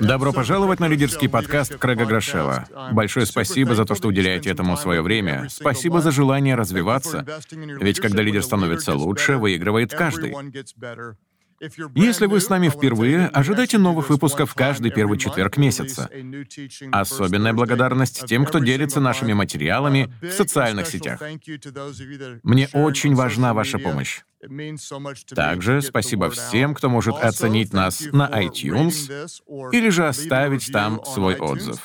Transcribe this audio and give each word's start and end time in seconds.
Добро 0.00 0.32
пожаловать 0.32 0.80
на 0.80 0.88
лидерский 0.88 1.28
подкаст 1.28 1.76
Крэга 1.76 2.04
Грошева. 2.04 2.66
Большое 2.90 3.26
спасибо 3.26 3.76
за 3.76 3.84
то, 3.84 3.94
что 3.94 4.08
уделяете 4.08 4.50
этому 4.50 4.76
свое 4.76 5.02
время. 5.02 5.46
Спасибо 5.48 6.00
за 6.00 6.10
желание 6.10 6.56
развиваться. 6.56 7.24
Ведь 7.80 8.00
когда 8.00 8.22
лидер 8.22 8.42
становится 8.42 8.94
лучше, 8.94 9.36
выигрывает 9.36 9.92
каждый. 9.92 10.34
Если 11.94 12.26
вы 12.26 12.40
с 12.40 12.48
нами 12.48 12.68
впервые, 12.68 13.26
ожидайте 13.26 13.78
новых 13.78 14.10
выпусков 14.10 14.54
каждый 14.54 14.92
первый 14.92 15.18
четверг 15.18 15.56
месяца. 15.56 16.08
Особенная 16.92 17.52
благодарность 17.52 18.24
тем, 18.26 18.44
кто 18.44 18.60
делится 18.60 19.00
нашими 19.00 19.32
материалами 19.32 20.12
в 20.22 20.30
социальных 20.30 20.86
сетях. 20.86 21.20
Мне 22.44 22.68
очень 22.72 23.14
важна 23.14 23.54
ваша 23.54 23.78
помощь. 23.78 24.20
Также 25.34 25.82
спасибо 25.82 26.30
всем, 26.30 26.74
кто 26.74 26.88
может 26.88 27.16
оценить 27.16 27.72
нас 27.72 28.02
на 28.12 28.28
iTunes 28.28 29.10
или 29.72 29.88
же 29.88 30.06
оставить 30.06 30.70
там 30.72 31.04
свой 31.04 31.36
отзыв. 31.36 31.84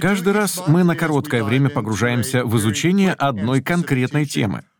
Каждый 0.00 0.32
раз 0.32 0.66
мы 0.66 0.82
на 0.82 0.96
короткое 0.96 1.44
время 1.44 1.70
погружаемся 1.70 2.44
в 2.44 2.56
изучение 2.56 3.12
одной 3.12 3.62
конкретной 3.62 4.24
темы— 4.24 4.64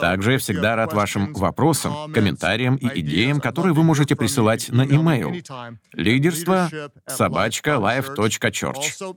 также 0.00 0.32
я 0.32 0.38
всегда 0.38 0.76
рад 0.76 0.92
вашим 0.92 1.32
вопросам, 1.32 2.12
комментариям 2.12 2.76
и 2.76 3.00
идеям, 3.00 3.40
которые 3.40 3.72
вы 3.74 3.82
можете 3.82 4.14
присылать 4.16 4.68
на 4.68 4.82
e-mail 4.82 5.42
лидерство 5.92 6.70
собачка 7.06 7.70
life.church. 7.72 9.14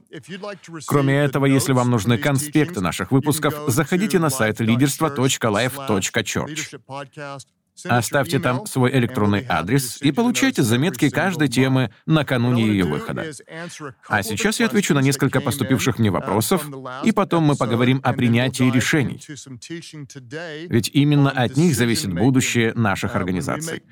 Кроме 0.86 1.16
этого, 1.16 1.46
если 1.46 1.72
вам 1.72 1.90
нужны 1.90 2.18
конспекты 2.18 2.80
наших 2.80 3.10
выпусков, 3.12 3.54
заходите 3.68 4.18
на 4.18 4.30
сайт 4.30 4.58
лидерство.life.church. 4.60 6.80
Оставьте 7.84 8.38
там 8.38 8.66
свой 8.66 8.92
электронный 8.92 9.44
адрес 9.48 10.00
и 10.00 10.12
получайте 10.12 10.62
заметки 10.62 11.10
каждой 11.10 11.48
темы 11.48 11.90
накануне 12.06 12.66
ее 12.66 12.84
выхода. 12.84 13.26
А 14.08 14.22
сейчас 14.22 14.60
я 14.60 14.66
отвечу 14.66 14.94
на 14.94 15.00
несколько 15.00 15.40
поступивших 15.40 15.98
мне 15.98 16.10
вопросов, 16.10 16.66
и 17.02 17.12
потом 17.12 17.44
мы 17.44 17.56
поговорим 17.56 18.00
о 18.04 18.12
принятии 18.12 18.70
решений. 18.70 19.20
Ведь 20.68 20.90
именно 20.92 21.30
от 21.30 21.56
них 21.56 21.74
зависит 21.74 22.12
будущее 22.12 22.72
наших 22.74 23.16
организаций. 23.16 23.82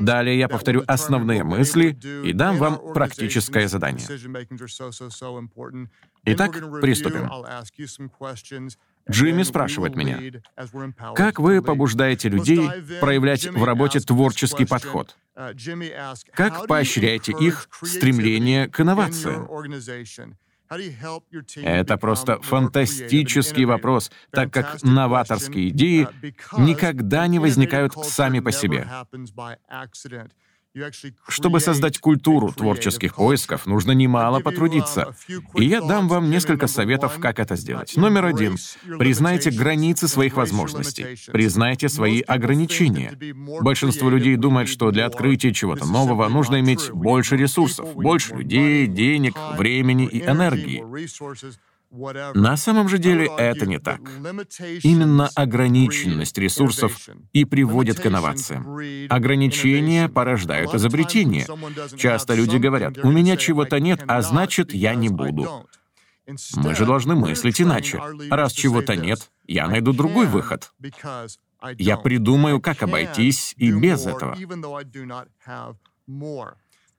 Далее 0.00 0.38
я 0.38 0.48
повторю 0.48 0.82
основные 0.86 1.44
мысли 1.44 1.98
и 2.24 2.32
дам 2.32 2.58
вам 2.58 2.92
практическое 2.92 3.68
задание. 3.68 4.06
Итак, 6.24 6.52
приступим. 6.80 7.30
Джимми 9.08 9.42
спрашивает 9.42 9.96
меня, 9.96 10.20
как 11.14 11.38
вы 11.38 11.62
побуждаете 11.62 12.28
людей 12.28 12.68
проявлять 13.00 13.46
в 13.46 13.64
работе 13.64 14.00
творческий 14.00 14.64
подход? 14.64 15.16
Как 16.34 16.66
поощряете 16.66 17.32
их 17.32 17.68
стремление 17.82 18.68
к 18.68 18.80
инновациям? 18.80 19.48
Это 21.56 21.96
просто 21.96 22.40
фантастический 22.40 23.64
вопрос, 23.64 24.12
так 24.30 24.52
как 24.52 24.82
новаторские 24.82 25.70
идеи 25.70 26.06
никогда 26.58 27.26
не 27.26 27.40
возникают 27.40 27.94
сами 27.94 28.38
по 28.38 28.52
себе. 28.52 28.86
Чтобы 31.28 31.58
создать 31.58 31.98
культуру 31.98 32.52
творческих 32.52 33.16
поисков, 33.16 33.66
нужно 33.66 33.90
немало 33.92 34.40
потрудиться. 34.40 35.16
И 35.56 35.64
я 35.64 35.80
дам 35.80 36.08
вам 36.08 36.30
несколько 36.30 36.68
советов, 36.68 37.18
как 37.18 37.40
это 37.40 37.56
сделать. 37.56 37.96
Номер 37.96 38.26
один. 38.26 38.56
Признайте 38.98 39.50
границы 39.50 40.06
своих 40.06 40.36
возможностей. 40.36 41.18
Признайте 41.32 41.88
свои 41.88 42.20
ограничения. 42.20 43.18
Большинство 43.60 44.10
людей 44.10 44.36
думает, 44.36 44.68
что 44.68 44.92
для 44.92 45.06
открытия 45.06 45.52
чего-то 45.52 45.86
нового 45.86 46.28
нужно 46.28 46.60
иметь 46.60 46.90
больше 46.92 47.36
ресурсов, 47.36 47.94
больше 47.94 48.34
людей, 48.36 48.86
денег, 48.86 49.34
времени 49.56 50.06
и 50.06 50.22
энергии. 50.22 50.84
На 51.90 52.56
самом 52.56 52.88
же 52.88 52.98
деле 52.98 53.28
это 53.36 53.66
не 53.66 53.78
так. 53.78 54.00
Именно 54.82 55.28
ограниченность 55.34 56.38
ресурсов 56.38 57.08
и 57.32 57.44
приводит 57.44 57.98
к 57.98 58.06
инновациям. 58.06 58.78
Ограничения 59.08 60.08
порождают 60.08 60.72
изобретения. 60.74 61.46
Часто 61.96 62.34
люди 62.34 62.56
говорят, 62.58 62.98
у 62.98 63.10
меня 63.10 63.36
чего-то 63.36 63.80
нет, 63.80 64.02
а 64.06 64.22
значит, 64.22 64.72
я 64.72 64.94
не 64.94 65.08
буду. 65.08 65.66
Мы 66.54 66.76
же 66.76 66.86
должны 66.86 67.16
мыслить 67.16 67.60
иначе. 67.60 68.00
Раз 68.30 68.52
чего-то 68.52 68.94
нет, 68.94 69.30
я 69.48 69.66
найду 69.66 69.92
другой 69.92 70.26
выход. 70.26 70.72
Я 71.76 71.96
придумаю, 71.96 72.60
как 72.60 72.82
обойтись 72.84 73.54
и 73.56 73.72
без 73.72 74.06
этого. 74.06 74.36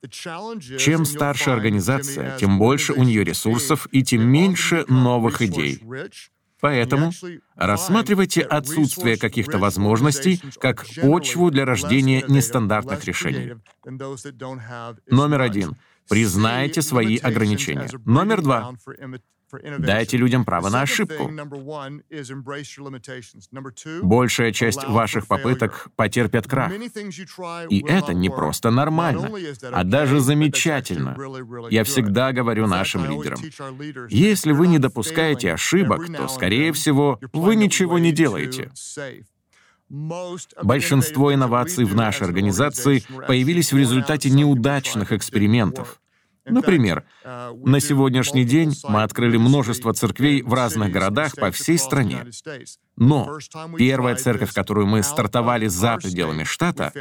Чем 0.09 1.05
старше 1.05 1.51
организация, 1.51 2.37
тем 2.37 2.57
больше 2.57 2.93
у 2.93 3.03
нее 3.03 3.23
ресурсов 3.23 3.87
и 3.91 4.03
тем 4.03 4.27
меньше 4.27 4.85
новых 4.87 5.41
идей. 5.41 5.83
Поэтому 6.59 7.11
рассматривайте 7.55 8.41
отсутствие 8.41 9.17
каких-то 9.17 9.57
возможностей 9.57 10.41
как 10.59 10.85
почву 11.01 11.49
для 11.51 11.65
рождения 11.65 12.23
нестандартных 12.27 13.03
решений. 13.05 13.55
Номер 15.07 15.41
один. 15.41 15.75
Признайте 16.07 16.81
свои 16.81 17.17
ограничения. 17.17 17.89
Номер 18.05 18.41
два. 18.41 18.73
Дайте 19.79 20.17
людям 20.17 20.45
право 20.45 20.69
на 20.69 20.81
ошибку. 20.81 21.31
Большая 24.03 24.51
часть 24.51 24.83
ваших 24.85 25.27
попыток 25.27 25.89
потерпят 25.95 26.47
крах. 26.47 26.71
И 27.69 27.83
это 27.87 28.13
не 28.13 28.29
просто 28.29 28.71
нормально, 28.71 29.31
а 29.71 29.83
даже 29.83 30.19
замечательно. 30.19 31.17
Я 31.69 31.83
всегда 31.83 32.31
говорю 32.31 32.67
нашим 32.67 33.05
лидерам, 33.05 33.39
если 34.09 34.51
вы 34.51 34.67
не 34.67 34.79
допускаете 34.79 35.53
ошибок, 35.53 36.07
то, 36.15 36.27
скорее 36.27 36.71
всего, 36.73 37.19
вы 37.33 37.55
ничего 37.55 37.99
не 37.99 38.11
делаете. 38.11 38.71
Большинство 40.63 41.33
инноваций 41.33 41.83
в 41.83 41.95
нашей 41.95 42.23
организации 42.23 43.03
появились 43.27 43.73
в 43.73 43.77
результате 43.77 44.29
неудачных 44.29 45.11
экспериментов. 45.11 45.99
Например, 46.45 47.03
на 47.23 47.79
сегодняшний 47.79 48.45
день 48.45 48.73
мы 48.87 49.03
открыли 49.03 49.37
множество 49.37 49.93
церквей 49.93 50.41
в 50.41 50.53
разных 50.53 50.91
городах 50.91 51.35
по 51.35 51.51
всей 51.51 51.77
стране. 51.77 52.25
Но 52.97 53.37
первая 53.77 54.15
церковь, 54.15 54.53
которую 54.53 54.87
мы 54.87 55.03
стартовали 55.03 55.67
за 55.67 55.97
пределами 55.97 56.43
штата, 56.43 56.91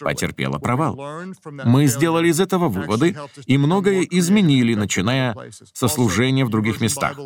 потерпела 0.00 0.58
провал. 0.58 0.98
Мы 1.44 1.86
сделали 1.86 2.28
из 2.28 2.40
этого 2.40 2.68
выводы 2.68 3.16
и 3.46 3.58
многое 3.58 4.02
изменили, 4.02 4.74
начиная 4.74 5.34
со 5.72 5.88
служения 5.88 6.44
в 6.44 6.50
других 6.50 6.80
местах. 6.80 7.18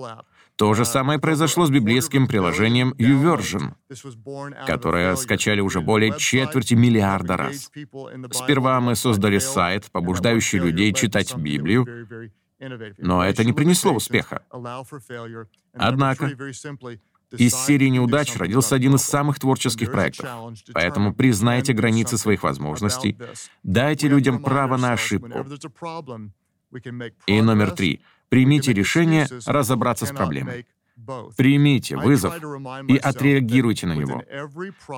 То 0.56 0.72
же 0.74 0.84
самое 0.84 1.18
произошло 1.18 1.66
с 1.66 1.70
библейским 1.70 2.28
приложением 2.28 2.92
YouVersion, 2.92 3.72
которое 4.66 5.16
скачали 5.16 5.60
уже 5.60 5.80
более 5.80 6.16
четверти 6.16 6.74
миллиарда 6.74 7.36
раз. 7.36 7.70
Сперва 8.30 8.80
мы 8.80 8.94
создали 8.94 9.38
сайт, 9.38 9.90
побуждающий 9.90 10.60
людей 10.60 10.92
читать 10.92 11.34
Библию, 11.36 11.86
но 12.98 13.24
это 13.24 13.44
не 13.44 13.52
принесло 13.52 13.92
успеха. 13.92 14.42
Однако, 15.72 16.30
из 17.36 17.54
серии 17.54 17.88
неудач 17.88 18.36
родился 18.36 18.76
один 18.76 18.94
из 18.94 19.02
самых 19.02 19.40
творческих 19.40 19.90
проектов. 19.90 20.54
Поэтому 20.72 21.12
признайте 21.12 21.72
границы 21.72 22.16
своих 22.16 22.44
возможностей, 22.44 23.18
дайте 23.64 24.06
людям 24.06 24.40
право 24.40 24.76
на 24.76 24.92
ошибку. 24.92 25.44
И 27.26 27.42
номер 27.42 27.72
три— 27.72 28.00
Примите 28.34 28.72
решение 28.72 29.28
разобраться 29.46 30.06
с 30.06 30.10
проблемой. 30.10 30.66
Примите 31.36 31.96
вызов 31.96 32.34
и 32.88 32.96
отреагируйте 32.96 33.86
на 33.86 33.92
него. 33.92 34.22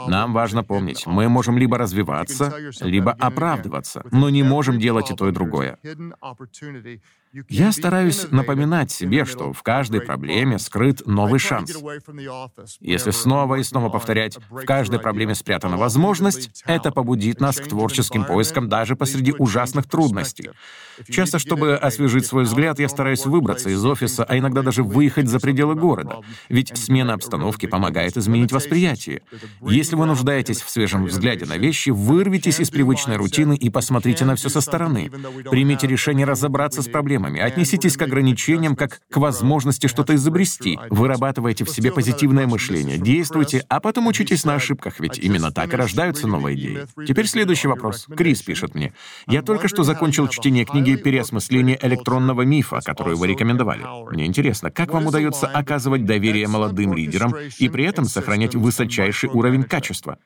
Нам 0.09 0.33
важно 0.33 0.65
помнить, 0.65 1.07
мы 1.07 1.29
можем 1.29 1.59
либо 1.59 1.77
развиваться, 1.77 2.55
либо 2.81 3.13
оправдываться, 3.13 4.03
но 4.11 4.31
не 4.31 4.43
можем 4.43 4.79
делать 4.79 5.11
и 5.11 5.15
то, 5.15 5.29
и 5.29 5.33
другое. 5.33 5.79
Я 7.49 7.73
стараюсь 7.73 8.27
напоминать 8.31 8.91
себе, 8.91 9.25
что 9.25 9.53
в 9.53 9.63
каждой 9.63 10.01
проблеме 10.01 10.59
скрыт 10.59 11.07
новый 11.07 11.39
шанс. 11.39 11.77
Если 12.81 13.11
снова 13.11 13.57
и 13.57 13.63
снова 13.63 13.89
повторять 13.89 14.39
«в 14.51 14.65
каждой 14.65 15.01
проблеме 15.01 15.35
спрятана 15.35 15.77
возможность», 15.77 16.63
это 16.67 16.91
побудит 16.91 17.41
нас 17.41 17.57
к 17.57 17.69
творческим 17.69 18.25
поискам 18.25 18.69
даже 18.69 18.97
посреди 18.97 19.33
ужасных 19.33 19.87
трудностей. 19.89 20.51
Часто, 21.09 21.39
чтобы 21.39 21.77
освежить 21.77 22.27
свой 22.27 22.45
взгляд, 22.45 22.79
я 22.79 22.89
стараюсь 22.89 23.27
выбраться 23.27 23.71
из 23.71 23.85
офиса, 23.85 24.25
а 24.25 24.39
иногда 24.39 24.63
даже 24.63 24.83
выехать 24.83 25.29
за 25.29 25.39
пределы 25.41 25.75
города. 25.75 26.21
Ведь 26.49 26.77
смена 26.77 27.15
обстановки 27.15 27.67
помогает 27.67 28.17
изменить 28.17 28.53
восприятие. 28.53 29.23
Если 29.61 29.95
вы 29.95 30.07
нуждаетесь 30.07 30.63
в 30.63 30.71
свежем 30.71 31.05
взгляде 31.05 31.45
на 31.45 31.59
вещи, 31.59 31.91
вырвитесь 31.91 32.61
из 32.61 32.71
привычной 32.71 33.17
рутины 33.17 33.57
и 33.57 33.69
посмотрите 33.69 34.25
на 34.25 34.37
все 34.37 34.49
со 34.49 34.61
стороны. 34.61 35.11
Примите 35.51 35.87
решение 35.87 36.27
разобраться 36.27 36.83
с 36.83 36.89
проблемой 36.89 37.26
проблемами, 37.27 37.41
отнеситесь 37.41 37.97
к 37.97 38.03
ограничениям 38.03 38.77
как 38.77 39.01
к 39.11 39.17
возможности 39.17 39.87
что-то 39.87 40.15
изобрести. 40.15 40.79
Вырабатывайте 40.91 41.65
в 41.65 41.71
себе 41.71 41.93
позитивное 41.93 42.47
мышление, 42.47 42.99
действуйте, 42.99 43.65
а 43.69 43.81
потом 43.81 44.07
учитесь 44.07 44.45
на 44.45 44.55
ошибках, 44.55 45.01
ведь 45.01 45.19
именно 45.19 45.51
так 45.51 45.73
и 45.73 45.77
рождаются 45.77 46.27
новые 46.27 46.57
идеи. 46.57 46.87
Теперь 47.07 47.27
следующий 47.27 47.69
вопрос. 47.69 48.07
Крис 48.17 48.43
пишет 48.43 48.75
мне. 48.75 48.93
«Я 49.27 49.43
только 49.43 49.69
что 49.69 49.83
закончил 49.83 50.29
чтение 50.29 50.65
книги 50.65 50.97
«Переосмысление 50.97 51.79
электронного 51.83 52.43
мифа», 52.43 52.81
которую 52.85 53.17
вы 53.17 53.29
рекомендовали. 53.29 53.83
Мне 54.13 54.27
интересно, 54.27 54.71
как 54.71 54.93
вам 54.93 55.07
удается 55.07 55.47
оказывать 55.47 56.05
доверие 56.05 56.49
молодым 56.49 56.95
лидерам 56.95 57.35
и 57.59 57.69
при 57.69 57.85
этом 57.85 58.05
сохранять 58.05 58.55
высочайший 58.55 59.31
уровень 59.31 59.65
качества? 59.65 60.19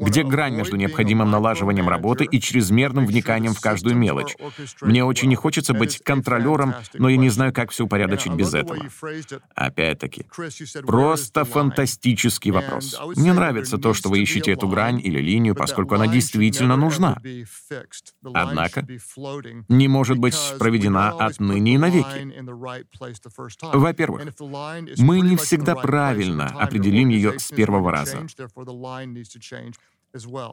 Где 0.00 0.24
грань 0.24 0.54
между 0.54 0.76
необходимым 0.76 1.30
налаживанием 1.30 1.88
работы 1.88 2.24
и 2.24 2.40
чрезмерным 2.40 3.06
вниканием 3.06 3.54
в 3.54 3.60
каждую 3.60 3.96
мелочь? 3.96 4.36
Мне 4.80 5.04
очень 5.04 5.28
не 5.28 5.36
хочется 5.36 5.72
быть 5.72 6.00
контролером, 6.02 6.74
но 6.94 7.08
я 7.08 7.16
не 7.16 7.28
знаю, 7.28 7.52
как 7.52 7.70
все 7.70 7.84
упорядочить 7.84 8.32
без 8.32 8.54
этого. 8.54 8.78
Опять-таки, 9.54 10.26
просто 10.86 11.44
фантастический 11.44 12.50
вопрос. 12.50 12.98
Мне 13.16 13.32
нравится 13.32 13.78
то, 13.78 13.94
что 13.94 14.08
вы 14.08 14.20
ищете 14.20 14.52
эту 14.52 14.68
грань 14.68 15.00
или 15.00 15.20
линию, 15.20 15.54
поскольку 15.54 15.94
она 15.94 16.06
действительно 16.06 16.76
нужна. 16.76 17.18
Однако, 18.34 18.86
не 19.68 19.88
может 19.88 20.18
быть 20.18 20.36
проведена 20.58 21.10
отныне 21.10 21.74
и 21.74 21.78
навеки. 21.78 22.34
Во-первых, 23.72 24.22
мы 24.98 25.20
не 25.20 25.36
всегда 25.36 25.74
правильно 25.74 26.46
определим 26.46 27.08
ее 27.08 27.38
с 27.38 27.50
первого 27.50 27.90
раза. 27.92 28.26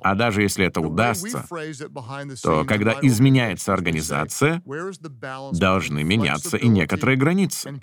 А 0.03 0.15
даже 0.15 0.41
если 0.41 0.65
это 0.65 0.81
удастся, 0.81 1.45
то 2.41 2.65
когда 2.65 2.97
изменяется 3.01 3.73
организация, 3.73 4.61
должны 5.53 6.03
меняться 6.03 6.57
и 6.57 6.67
некоторые 6.67 7.17
границы. 7.17 7.79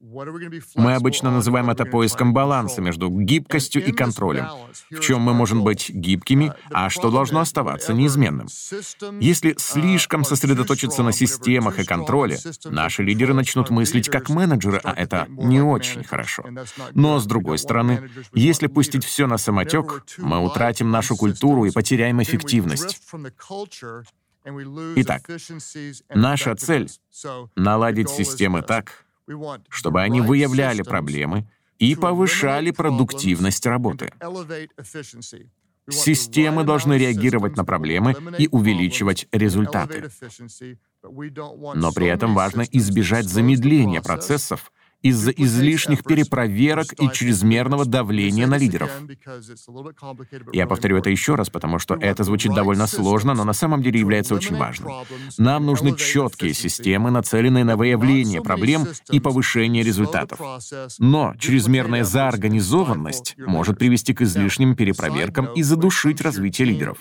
Мы 0.00 0.94
обычно 0.94 1.30
называем 1.30 1.70
это 1.70 1.84
поиском 1.84 2.32
баланса 2.32 2.80
между 2.80 3.08
гибкостью 3.10 3.84
и 3.84 3.92
контролем. 3.92 4.46
В 4.90 5.00
чем 5.00 5.22
мы 5.22 5.34
можем 5.34 5.64
быть 5.64 5.90
гибкими, 5.90 6.52
а 6.70 6.88
что 6.88 7.10
должно 7.10 7.40
оставаться 7.40 7.92
неизменным. 7.92 8.46
Если 9.20 9.54
слишком 9.58 10.24
сосредоточиться 10.24 11.02
на 11.02 11.12
системах 11.12 11.78
и 11.80 11.84
контроле, 11.84 12.38
наши 12.64 13.02
лидеры 13.02 13.34
начнут 13.34 13.70
мыслить 13.70 14.08
как 14.08 14.28
менеджеры, 14.28 14.80
а 14.84 14.92
это 14.92 15.26
не 15.28 15.60
очень 15.60 16.04
хорошо. 16.04 16.44
Но, 16.94 17.18
с 17.18 17.26
другой 17.26 17.58
стороны, 17.58 18.08
если 18.32 18.68
пустить 18.68 19.04
все 19.04 19.26
на 19.26 19.36
самотек, 19.38 20.04
мы 20.18 20.38
утратим 20.38 20.90
нашу 20.90 21.16
культуру 21.16 21.64
и 21.64 21.72
потеряем 21.72 22.22
эффективность. 22.22 23.00
Итак, 24.96 25.28
наша 26.08 26.54
цель— 26.54 26.88
наладить 27.56 28.08
системы 28.08 28.62
так, 28.62 29.04
чтобы 29.68 30.02
они 30.02 30.20
выявляли 30.20 30.82
проблемы 30.82 31.48
и 31.78 31.94
повышали 31.94 32.70
продуктивность 32.70 33.64
работы. 33.66 34.12
Системы 35.90 36.64
должны 36.64 36.94
реагировать 36.94 37.56
на 37.56 37.64
проблемы 37.64 38.14
и 38.38 38.48
увеличивать 38.50 39.26
результаты. 39.32 40.10
Но 41.02 41.92
при 41.92 42.08
этом 42.08 42.34
важно 42.34 42.62
избежать 42.62 43.26
замедления 43.26 44.02
процессов 44.02 44.70
из-за 45.02 45.30
излишних 45.30 46.02
перепроверок 46.02 46.92
и 46.98 47.08
чрезмерного 47.12 47.84
давления 47.84 48.46
на 48.46 48.58
лидеров. 48.58 48.90
Я 50.52 50.66
повторю 50.66 50.96
это 50.96 51.10
еще 51.10 51.34
раз, 51.34 51.50
потому 51.50 51.78
что 51.78 51.94
это 51.94 52.24
звучит 52.24 52.52
довольно 52.54 52.86
сложно, 52.86 53.34
но 53.34 53.44
на 53.44 53.52
самом 53.52 53.82
деле 53.82 54.00
является 54.00 54.34
очень 54.34 54.56
важным. 54.56 54.92
Нам 55.38 55.66
нужны 55.66 55.96
четкие 55.96 56.54
системы, 56.54 57.10
нацеленные 57.10 57.64
на 57.64 57.76
выявление 57.76 58.42
проблем 58.42 58.86
и 59.10 59.20
повышение 59.20 59.82
результатов. 59.84 60.40
Но 60.98 61.34
чрезмерная 61.38 62.04
заорганизованность 62.04 63.36
может 63.38 63.78
привести 63.78 64.14
к 64.14 64.22
излишним 64.22 64.74
перепроверкам 64.74 65.46
и 65.54 65.62
задушить 65.62 66.20
развитие 66.20 66.66
лидеров. 66.68 66.98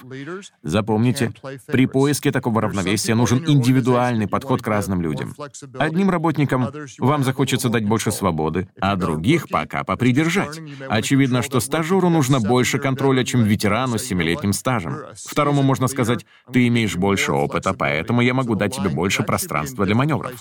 Запомните, 0.61 1.33
при 1.67 1.87
поиске 1.87 2.31
такого 2.31 2.61
равновесия 2.61 3.15
нужен 3.15 3.43
индивидуальный 3.47 4.27
подход 4.27 4.61
к 4.61 4.67
разным 4.67 5.01
людям. 5.01 5.33
Одним 5.79 6.09
работникам 6.09 6.69
вам 6.99 7.23
захочется 7.23 7.69
дать 7.69 7.86
больше 7.87 8.11
свободы, 8.11 8.67
а 8.79 8.95
других 8.95 9.49
пока 9.49 9.83
попридержать. 9.83 10.59
Очевидно, 10.87 11.41
что 11.41 11.59
стажеру 11.59 12.09
нужно 12.09 12.39
больше 12.39 12.77
контроля, 12.77 13.23
чем 13.23 13.43
ветерану 13.43 13.97
с 13.97 14.03
семилетним 14.03 14.53
стажем. 14.53 14.97
Второму 15.15 15.63
можно 15.63 15.87
сказать, 15.87 16.25
ты 16.51 16.67
имеешь 16.67 16.95
больше 16.95 17.31
опыта, 17.31 17.73
поэтому 17.73 18.21
я 18.21 18.33
могу 18.33 18.55
дать 18.55 18.75
тебе 18.75 18.89
больше 18.89 19.23
пространства 19.23 19.85
для 19.85 19.95
маневров. 19.95 20.33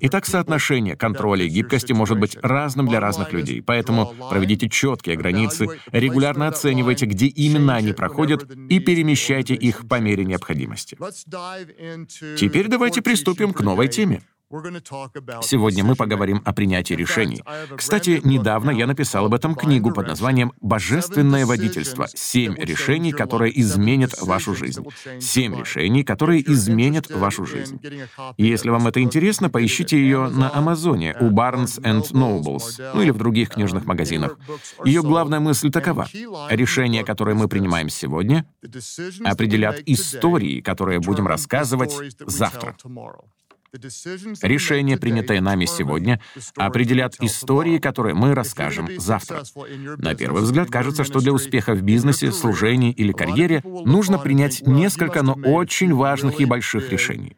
Итак, 0.00 0.26
соотношение 0.26 0.96
контроля 0.96 1.44
и 1.44 1.48
гибкости 1.48 1.92
может 1.92 2.18
быть 2.18 2.36
разным 2.42 2.88
для 2.88 3.00
разных 3.00 3.32
людей, 3.32 3.62
поэтому 3.62 4.14
проведите 4.30 4.68
четкие 4.68 5.16
границы, 5.16 5.68
регулярно 5.92 6.48
оценивайте, 6.48 7.06
где 7.06 7.26
именно 7.26 7.76
они 7.76 7.92
проходят, 7.92 8.50
и 8.68 8.78
перемещайте 8.78 9.54
их 9.54 9.86
по 9.88 10.00
мере 10.00 10.24
необходимости. 10.24 10.96
Теперь 12.36 12.68
давайте 12.68 13.02
приступим 13.02 13.52
к 13.52 13.60
новой 13.60 13.88
теме. 13.88 14.22
Сегодня 15.42 15.84
мы 15.84 15.96
поговорим 15.96 16.40
о 16.44 16.52
принятии 16.52 16.94
решений. 16.94 17.42
Кстати, 17.76 18.20
недавно 18.22 18.70
я 18.70 18.86
написал 18.86 19.26
об 19.26 19.34
этом 19.34 19.54
книгу 19.54 19.92
под 19.92 20.06
названием 20.06 20.52
«Божественное 20.60 21.44
водительство. 21.44 22.06
Семь 22.14 22.54
решений, 22.56 23.12
которые 23.12 23.58
изменят 23.60 24.20
вашу 24.20 24.54
жизнь». 24.54 24.84
Семь 25.20 25.56
решений, 25.56 26.04
которые 26.04 26.48
изменят 26.52 27.10
вашу 27.10 27.46
жизнь. 27.46 27.80
Если 28.36 28.70
вам 28.70 28.86
это 28.86 29.00
интересно, 29.00 29.50
поищите 29.50 29.98
ее 29.98 30.28
на 30.28 30.54
Амазоне, 30.54 31.16
у 31.20 31.30
Barnes 31.30 31.80
and 31.82 32.12
Nobles, 32.12 32.80
ну 32.94 33.02
или 33.02 33.10
в 33.10 33.18
других 33.18 33.50
книжных 33.50 33.86
магазинах. 33.86 34.38
Ее 34.84 35.02
главная 35.02 35.40
мысль 35.40 35.70
такова. 35.70 36.08
Решения, 36.50 37.04
которые 37.04 37.34
мы 37.34 37.48
принимаем 37.48 37.88
сегодня, 37.88 38.46
определят 39.24 39.80
истории, 39.86 40.60
которые 40.60 41.00
будем 41.00 41.26
рассказывать 41.26 41.94
завтра. 42.26 42.76
Решения, 44.42 44.96
принятые 44.96 45.40
нами 45.40 45.64
сегодня, 45.64 46.20
определят 46.56 47.16
истории, 47.20 47.78
которые 47.78 48.14
мы 48.14 48.34
расскажем 48.34 48.88
завтра. 48.98 49.42
На 49.98 50.14
первый 50.14 50.42
взгляд 50.42 50.70
кажется, 50.70 51.04
что 51.04 51.20
для 51.20 51.32
успеха 51.32 51.74
в 51.74 51.82
бизнесе, 51.82 52.30
служении 52.32 52.92
или 52.92 53.12
карьере 53.12 53.62
нужно 53.64 54.18
принять 54.18 54.66
несколько, 54.66 55.22
но 55.22 55.34
очень 55.34 55.92
важных 55.92 56.40
и 56.40 56.44
больших 56.44 56.90
решений. 56.90 57.36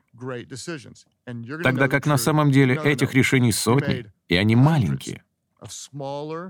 Тогда 1.63 1.89
как 1.89 2.07
на 2.07 2.17
самом 2.17 2.51
деле 2.51 2.79
этих 2.83 3.15
решений 3.15 3.53
сотни, 3.53 4.07
и 4.29 4.37
они 4.37 4.57
маленькие. 4.57 5.23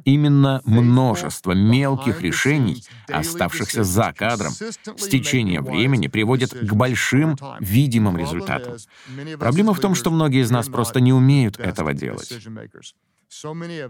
Именно 0.05 0.61
множество 0.65 1.53
мелких 1.53 2.23
решений, 2.23 2.85
оставшихся 3.09 3.85
за 3.85 4.13
кадром, 4.13 4.53
с 4.53 5.09
течением 5.09 5.65
времени 5.65 6.07
приводят 6.07 6.53
к 6.53 6.73
большим 6.73 7.37
видимым 7.61 8.17
результатам. 8.17 8.77
Проблема 9.39 9.75
в 9.75 9.81
том, 9.81 9.95
что 9.95 10.11
многие 10.11 10.43
из 10.43 10.51
нас 10.51 10.69
просто 10.69 11.01
не 11.01 11.13
умеют 11.13 11.59
этого 11.59 11.93
делать. 11.95 12.33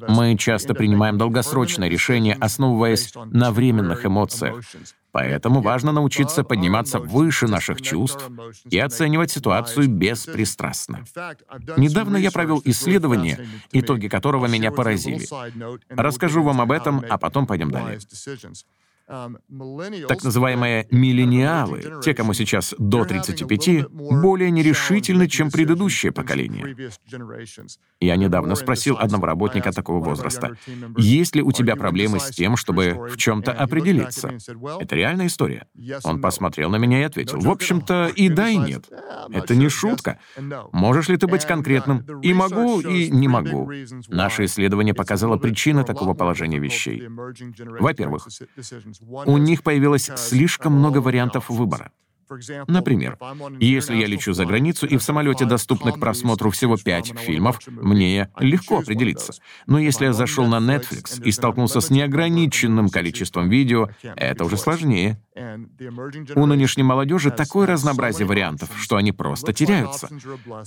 Мы 0.08 0.36
часто 0.36 0.74
принимаем 0.74 1.18
долгосрочные 1.18 1.90
решения, 1.90 2.34
основываясь 2.34 3.12
на 3.26 3.52
временных 3.52 4.06
эмоциях. 4.06 4.62
Поэтому 5.12 5.62
важно 5.62 5.92
научиться 5.92 6.44
подниматься 6.44 6.98
выше 6.98 7.46
наших 7.46 7.80
чувств 7.80 8.30
и 8.68 8.78
оценивать 8.78 9.30
ситуацию 9.30 9.88
беспристрастно. 9.88 11.04
Недавно 11.76 12.18
я 12.18 12.30
провел 12.30 12.60
исследование, 12.64 13.48
итоги 13.72 14.08
которого 14.08 14.46
меня 14.46 14.70
поразили. 14.72 15.26
Расскажу 15.88 16.42
вам 16.42 16.60
об 16.60 16.70
этом, 16.70 17.02
а 17.08 17.16
потом 17.16 17.46
пойдем 17.46 17.70
далее. 17.70 17.98
Um, 19.08 19.36
так 20.08 20.24
называемые 20.24 20.88
миллениалы, 20.90 22.00
те, 22.02 22.12
кому 22.12 22.34
сейчас 22.34 22.74
до 22.76 23.04
35, 23.04 23.88
более 23.88 24.50
нерешительны, 24.50 25.28
чем 25.28 25.52
предыдущее 25.52 26.10
поколение. 26.10 26.90
Я 28.00 28.16
недавно 28.16 28.56
спросил 28.56 28.96
одного 28.98 29.26
работника 29.26 29.70
такого 29.70 30.02
возраста, 30.02 30.56
есть 30.96 31.36
ли 31.36 31.42
у 31.42 31.52
тебя 31.52 31.76
проблемы 31.76 32.18
с 32.18 32.30
тем, 32.30 32.56
чтобы 32.56 33.08
в 33.12 33.16
чем-то 33.16 33.52
определиться? 33.52 34.38
Это 34.80 34.96
реальная 34.96 35.28
история. 35.28 35.68
Он 36.02 36.20
посмотрел 36.20 36.70
на 36.70 36.76
меня 36.76 36.98
и 37.00 37.04
ответил, 37.04 37.38
в 37.38 37.48
общем-то, 37.48 38.08
и 38.08 38.28
да, 38.28 38.48
и 38.48 38.56
нет. 38.56 38.88
Это 39.30 39.54
не 39.54 39.68
шутка. 39.68 40.18
Можешь 40.72 41.08
ли 41.08 41.16
ты 41.16 41.28
быть 41.28 41.44
конкретным? 41.44 42.04
И 42.22 42.34
могу, 42.34 42.80
и 42.80 43.08
не 43.08 43.28
могу. 43.28 43.70
Наше 44.08 44.46
исследование 44.46 44.94
показало 44.94 45.36
причины 45.36 45.84
такого 45.84 46.14
положения 46.14 46.58
вещей. 46.58 47.06
Во-первых, 47.06 48.26
у 49.00 49.36
них 49.38 49.62
появилось 49.62 50.10
слишком 50.16 50.72
много 50.74 50.98
вариантов 50.98 51.48
выбора. 51.48 51.92
Например, 52.66 53.18
если 53.60 53.96
я 53.96 54.06
лечу 54.06 54.32
за 54.32 54.44
границу 54.44 54.86
и 54.86 54.96
в 54.96 55.02
самолете 55.02 55.44
доступно 55.44 55.92
к 55.92 56.00
просмотру 56.00 56.50
всего 56.50 56.76
пять 56.76 57.14
фильмов, 57.18 57.60
мне 57.66 58.30
легко 58.38 58.78
определиться. 58.78 59.34
Но 59.66 59.78
если 59.78 60.06
я 60.06 60.12
зашел 60.12 60.46
на 60.46 60.58
Netflix 60.58 61.22
и 61.22 61.30
столкнулся 61.32 61.80
с 61.80 61.90
неограниченным 61.90 62.88
количеством 62.88 63.48
видео, 63.48 63.88
это 64.02 64.44
уже 64.44 64.56
сложнее. 64.56 65.20
У 66.34 66.46
нынешней 66.46 66.82
молодежи 66.82 67.30
такое 67.30 67.66
разнообразие 67.66 68.26
вариантов, 68.26 68.70
что 68.78 68.96
они 68.96 69.12
просто 69.12 69.52
теряются. 69.52 70.08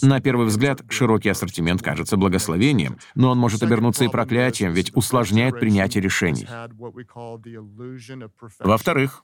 На 0.01 0.21
первый 0.21 0.45
взгляд, 0.45 0.81
широкий 0.89 1.29
ассортимент 1.29 1.81
кажется 1.81 2.17
благословением, 2.17 2.97
но 3.15 3.31
он 3.31 3.37
может 3.37 3.63
обернуться 3.63 4.05
и 4.05 4.09
проклятием, 4.09 4.73
ведь 4.73 4.95
усложняет 4.95 5.59
принятие 5.59 6.03
решений. 6.03 6.47
Во-вторых, 8.59 9.23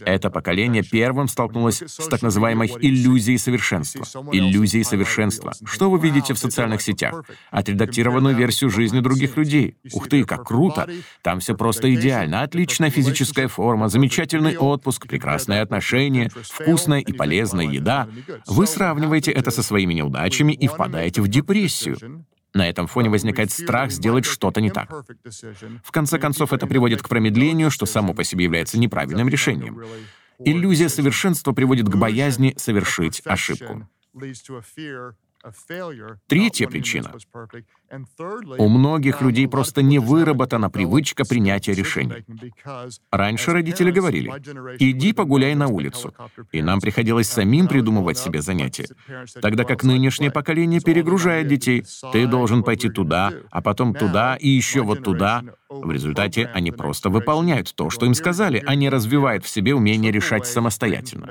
это 0.00 0.30
поколение 0.30 0.82
первым 0.82 1.28
столкнулось 1.28 1.82
с 1.86 2.08
так 2.08 2.22
называемой 2.22 2.68
иллюзией 2.80 3.38
совершенства. 3.38 4.04
Иллюзией 4.32 4.84
совершенства. 4.84 5.52
Что 5.64 5.90
вы 5.90 5.98
видите 5.98 6.34
в 6.34 6.38
социальных 6.38 6.80
сетях? 6.82 7.24
Отредактированную 7.50 8.34
версию 8.34 8.70
жизни 8.70 9.00
других 9.00 9.36
людей. 9.36 9.76
Ух 9.92 10.08
ты, 10.08 10.24
как 10.24 10.46
круто! 10.46 10.88
Там 11.22 11.40
все 11.40 11.54
просто 11.56 11.92
идеально. 11.94 12.42
Отличная 12.42 12.90
физическая 12.90 13.48
форма, 13.48 13.88
замечательный 13.88 14.56
отпуск, 14.56 15.06
прекрасные 15.06 15.60
отношения, 15.60 16.30
вкусная 16.30 17.00
и 17.00 17.12
полезная 17.12 17.66
еда. 17.66 18.08
Вы 18.46 18.66
сравниваете 18.66 19.32
это 19.32 19.50
со 19.50 19.62
своими 19.62 19.94
неудачами 19.94 20.52
и 20.52 20.66
впадаете 20.66 21.20
в 21.22 21.28
депрессию. 21.28 22.24
На 22.56 22.70
этом 22.70 22.86
фоне 22.86 23.10
возникает 23.10 23.50
страх 23.50 23.90
сделать 23.90 24.24
что-то 24.24 24.62
не 24.62 24.70
так. 24.70 24.90
В 25.84 25.92
конце 25.92 26.18
концов, 26.18 26.54
это 26.54 26.66
приводит 26.66 27.02
к 27.02 27.08
промедлению, 27.08 27.70
что 27.70 27.84
само 27.84 28.14
по 28.14 28.24
себе 28.24 28.44
является 28.44 28.78
неправильным 28.78 29.28
решением. 29.28 29.78
Иллюзия 30.38 30.88
совершенства 30.88 31.52
приводит 31.52 31.86
к 31.86 31.96
боязни 31.96 32.54
совершить 32.56 33.20
ошибку. 33.26 33.86
Третья 36.26 36.66
причина. 36.66 37.12
У 38.58 38.68
многих 38.68 39.22
людей 39.22 39.48
просто 39.48 39.82
не 39.82 39.98
выработана 39.98 40.70
привычка 40.70 41.24
принятия 41.24 41.72
решений. 41.72 42.24
Раньше 43.10 43.52
родители 43.52 43.90
говорили, 43.90 44.32
«Иди 44.78 45.12
погуляй 45.12 45.54
на 45.54 45.68
улицу», 45.68 46.14
и 46.52 46.62
нам 46.62 46.80
приходилось 46.80 47.28
самим 47.28 47.68
придумывать 47.68 48.18
себе 48.18 48.42
занятия. 48.42 48.88
Тогда 49.40 49.64
как 49.64 49.84
нынешнее 49.84 50.30
поколение 50.30 50.80
перегружает 50.80 51.48
детей. 51.48 51.84
«Ты 52.12 52.26
должен 52.26 52.62
пойти 52.62 52.88
туда, 52.88 53.32
а 53.50 53.62
потом 53.62 53.94
туда 53.94 54.36
и 54.36 54.48
еще 54.48 54.82
вот 54.82 55.02
туда». 55.02 55.42
В 55.68 55.90
результате 55.90 56.46
они 56.54 56.70
просто 56.70 57.10
выполняют 57.10 57.74
то, 57.74 57.90
что 57.90 58.06
им 58.06 58.14
сказали, 58.14 58.62
а 58.64 58.74
не 58.74 58.88
развивают 58.88 59.44
в 59.44 59.48
себе 59.48 59.74
умение 59.74 60.12
решать 60.12 60.46
самостоятельно. 60.46 61.28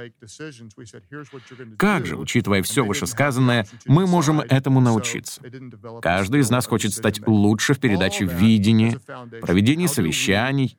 Как 1.77 2.05
же, 2.05 2.17
учитывая 2.17 2.61
все 2.61 2.83
вышесказанное, 2.83 3.65
мы 3.85 4.05
можем 4.07 4.41
этому 4.41 4.81
научиться? 4.81 5.41
Каждый 6.01 6.41
из 6.45 6.49
нас 6.49 6.67
хочет 6.67 6.93
стать 6.93 7.25
лучше 7.27 7.73
в 7.73 7.79
передаче 7.79 8.25
видения, 8.25 8.99
проведении 9.41 9.87
совещаний, 9.87 10.77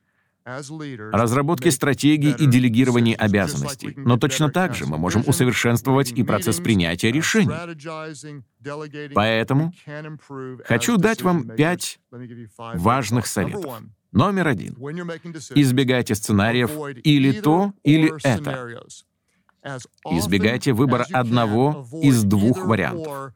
разработке 1.11 1.71
стратегий 1.71 2.31
и 2.31 2.45
делегировании 2.45 3.13
обязанностей. 3.13 3.93
Но 3.97 4.17
точно 4.17 4.49
так 4.49 4.75
же 4.75 4.85
мы 4.85 4.97
можем 4.97 5.23
усовершенствовать 5.27 6.11
и 6.11 6.23
процесс 6.23 6.59
принятия 6.59 7.11
решений. 7.11 7.51
Поэтому 9.13 9.73
хочу 10.65 10.97
дать 10.97 11.21
вам 11.21 11.49
пять 11.49 11.99
важных 12.57 13.27
советов. 13.27 13.81
Номер 14.13 14.47
один. 14.47 14.73
Избегайте 15.53 16.15
сценариев 16.15 16.71
или 17.03 17.33
то, 17.41 17.73
или 17.83 18.13
это. 18.23 18.81
Избегайте 20.11 20.71
выбора 20.71 21.05
одного 21.11 21.85
из 22.01 22.23
двух 22.23 22.65
вариантов. 22.65 23.33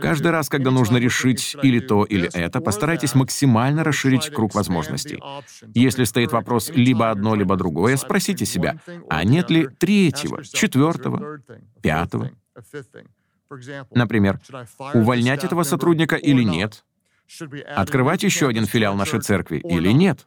Каждый 0.00 0.32
раз, 0.32 0.48
когда 0.48 0.70
нужно 0.70 0.96
решить 0.96 1.56
или 1.62 1.80
то, 1.80 2.04
или 2.04 2.28
это, 2.32 2.60
постарайтесь 2.60 3.14
максимально 3.14 3.84
расширить 3.84 4.30
круг 4.30 4.54
возможностей. 4.54 5.22
Если 5.74 6.04
стоит 6.04 6.32
вопрос 6.32 6.70
либо 6.70 7.10
одно, 7.10 7.34
либо 7.34 7.56
другое, 7.56 7.96
спросите 7.96 8.46
себя, 8.46 8.80
а 9.08 9.24
нет 9.24 9.50
ли 9.50 9.68
третьего, 9.68 10.44
четвертого, 10.44 11.40
пятого? 11.82 12.30
Например, 13.92 14.40
увольнять 14.94 15.44
этого 15.44 15.62
сотрудника 15.62 16.16
или 16.16 16.42
нет? 16.42 16.84
Открывать 17.74 18.22
еще 18.22 18.48
один 18.48 18.66
филиал 18.66 18.96
нашей 18.96 19.20
церкви 19.20 19.58
или 19.58 19.90
нет? 19.92 20.26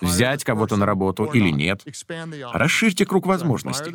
Взять 0.00 0.44
кого-то 0.44 0.76
на 0.76 0.86
работу 0.86 1.24
или 1.24 1.50
нет? 1.50 1.84
Расширьте 2.52 3.04
круг 3.04 3.26
возможностей. 3.26 3.92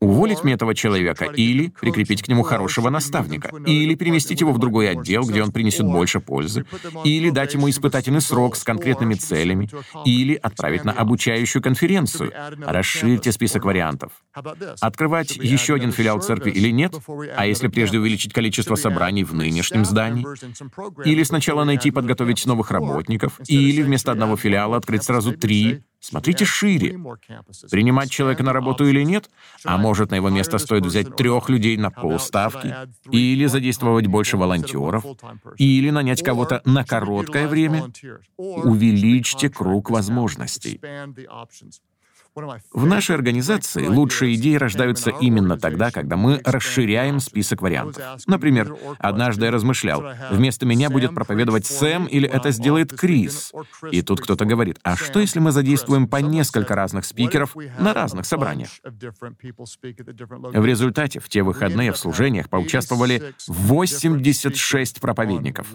Уволить 0.00 0.42
мне 0.42 0.54
этого 0.54 0.74
человека 0.74 1.26
или 1.26 1.68
прикрепить 1.68 2.22
к 2.22 2.28
нему 2.28 2.42
хорошего 2.42 2.90
наставника, 2.90 3.54
или 3.66 3.94
переместить 3.94 4.40
его 4.40 4.52
в 4.52 4.58
другой 4.58 4.90
отдел, 4.90 5.24
где 5.24 5.42
он 5.42 5.52
принесет 5.52 5.86
больше 5.86 6.20
пользы, 6.20 6.64
или 7.04 7.30
дать 7.30 7.54
ему 7.54 7.68
испытательный 7.68 8.20
срок 8.20 8.56
с 8.56 8.64
конкретными 8.64 9.14
целями, 9.14 9.68
или 10.04 10.34
отправить 10.34 10.84
на 10.84 10.92
обучающую 10.92 11.62
конференцию. 11.62 12.32
Расширьте 12.58 13.32
список 13.32 13.64
вариантов. 13.64 14.12
Открывать 14.80 15.36
еще 15.36 15.74
один 15.74 15.92
филиал 15.92 16.20
церкви 16.20 16.50
или 16.50 16.70
нет? 16.70 16.94
А 17.36 17.46
если 17.46 17.68
прежде 17.68 17.98
увеличить 17.98 18.32
количество 18.32 18.76
собраний 18.76 19.24
в 19.24 19.34
нынешнем 19.34 19.84
здании? 19.84 20.26
Или 21.06 21.22
сначала 21.22 21.64
найти 21.64 21.88
и 21.88 21.92
подготовить 21.92 22.44
новых 22.46 22.70
работников? 22.70 23.40
Или 23.46 23.82
вместо 23.82 24.12
одного 24.12 24.36
филиала 24.36 24.76
открыть 24.78 25.01
открыть 25.02 25.22
сразу 25.22 25.32
три. 25.36 25.82
Смотрите 26.00 26.44
шире. 26.44 26.98
Принимать 27.70 28.10
человека 28.10 28.42
на 28.42 28.52
работу 28.52 28.86
или 28.86 29.02
нет? 29.04 29.30
А 29.64 29.78
может, 29.78 30.10
на 30.10 30.16
его 30.16 30.30
место 30.30 30.58
стоит 30.58 30.84
взять 30.84 31.16
трех 31.16 31.48
людей 31.48 31.76
на 31.76 31.90
полставки? 31.90 32.74
Или 33.10 33.46
задействовать 33.46 34.08
больше 34.08 34.36
волонтеров? 34.36 35.04
Или 35.58 35.90
нанять 35.90 36.22
кого-то 36.22 36.60
на 36.64 36.84
короткое 36.84 37.46
время? 37.46 37.92
Увеличьте 38.36 39.48
круг 39.48 39.90
возможностей. 39.90 40.80
В 42.34 42.86
нашей 42.86 43.14
организации 43.14 43.86
лучшие 43.86 44.34
идеи 44.36 44.54
рождаются 44.54 45.10
именно 45.10 45.58
тогда, 45.58 45.90
когда 45.90 46.16
мы 46.16 46.40
расширяем 46.44 47.20
список 47.20 47.60
вариантов. 47.60 48.02
Например, 48.26 48.74
однажды 48.98 49.46
я 49.46 49.50
размышлял, 49.50 50.02
вместо 50.30 50.64
меня 50.64 50.88
будет 50.88 51.14
проповедовать 51.14 51.66
Сэм 51.66 52.06
или 52.06 52.28
это 52.28 52.50
сделает 52.50 52.92
Крис. 52.96 53.52
И 53.90 54.02
тут 54.02 54.20
кто-то 54.20 54.44
говорит, 54.44 54.78
а 54.82 54.96
что 54.96 55.20
если 55.20 55.40
мы 55.40 55.52
задействуем 55.52 56.08
по 56.08 56.16
несколько 56.16 56.74
разных 56.74 57.04
спикеров 57.04 57.54
на 57.78 57.92
разных 57.92 58.24
собраниях? 58.24 58.70
В 58.82 60.64
результате 60.64 61.20
в 61.20 61.28
те 61.28 61.42
выходные 61.42 61.92
в 61.92 61.98
служениях 61.98 62.48
поучаствовали 62.48 63.34
86 63.46 65.00
проповедников. 65.00 65.68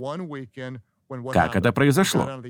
Как 1.32 1.56
это 1.56 1.72
произошло? 1.72 2.42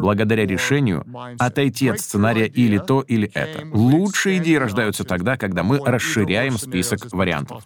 Благодаря 0.00 0.46
решению 0.46 1.04
отойти 1.38 1.88
от 1.88 2.00
сценария 2.00 2.46
или 2.46 2.78
то, 2.78 3.02
или 3.02 3.30
это. 3.34 3.66
Лучшие 3.72 4.38
идеи 4.38 4.56
рождаются 4.56 5.04
тогда, 5.04 5.36
когда 5.36 5.62
мы 5.62 5.78
расширяем 5.84 6.58
список 6.58 7.12
вариантов. 7.12 7.64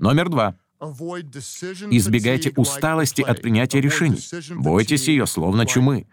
Номер 0.00 0.28
два. 0.28 0.54
Избегайте 0.80 2.52
усталости 2.56 3.22
от 3.22 3.42
принятия 3.42 3.80
решений. 3.80 4.20
Бойтесь 4.54 5.08
ее, 5.08 5.26
словно 5.26 5.66
чумы. 5.66 6.06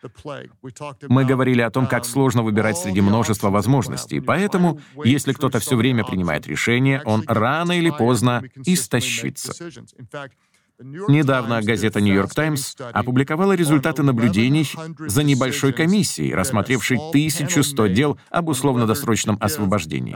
Мы 1.08 1.26
говорили 1.26 1.62
о 1.62 1.70
том, 1.70 1.88
как 1.88 2.06
сложно 2.06 2.42
выбирать 2.42 2.78
среди 2.78 3.02
множества 3.02 3.50
возможностей, 3.50 4.20
поэтому, 4.20 4.80
если 5.04 5.34
кто-то 5.34 5.60
все 5.60 5.76
время 5.76 6.04
принимает 6.04 6.48
решения, 6.48 7.02
он 7.06 7.24
рано 7.28 7.78
или 7.78 7.92
поздно 7.92 8.44
истощится. 8.66 9.54
Недавно 10.80 11.62
газета 11.62 12.02
«Нью-Йорк 12.02 12.34
Таймс» 12.34 12.76
опубликовала 12.92 13.54
результаты 13.54 14.04
наблюдений 14.04 14.70
за 15.00 15.24
небольшой 15.24 15.72
комиссией, 15.72 16.34
рассмотревшей 16.34 16.98
1100 16.98 17.88
дел 17.88 18.20
об 18.30 18.50
условно-досрочном 18.50 19.38
освобождении. 19.40 20.16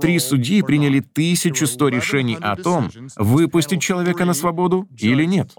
Три 0.00 0.18
судьи 0.20 0.62
приняли 0.62 1.00
1100 1.00 1.88
решений 1.88 2.38
о 2.40 2.54
том, 2.56 2.90
выпустить 3.16 3.82
человека 3.82 4.24
на 4.24 4.34
свободу 4.34 4.88
или 4.96 5.24
нет. 5.24 5.52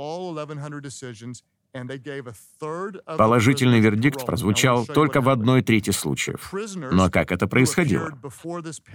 Положительный 3.05 3.79
вердикт 3.79 4.25
прозвучал 4.25 4.85
только 4.85 5.21
в 5.21 5.29
одной 5.29 5.61
трети 5.61 5.91
случаев. 5.91 6.51
Но 6.91 7.11
как 7.11 7.31
это 7.31 7.47
происходило? 7.47 8.11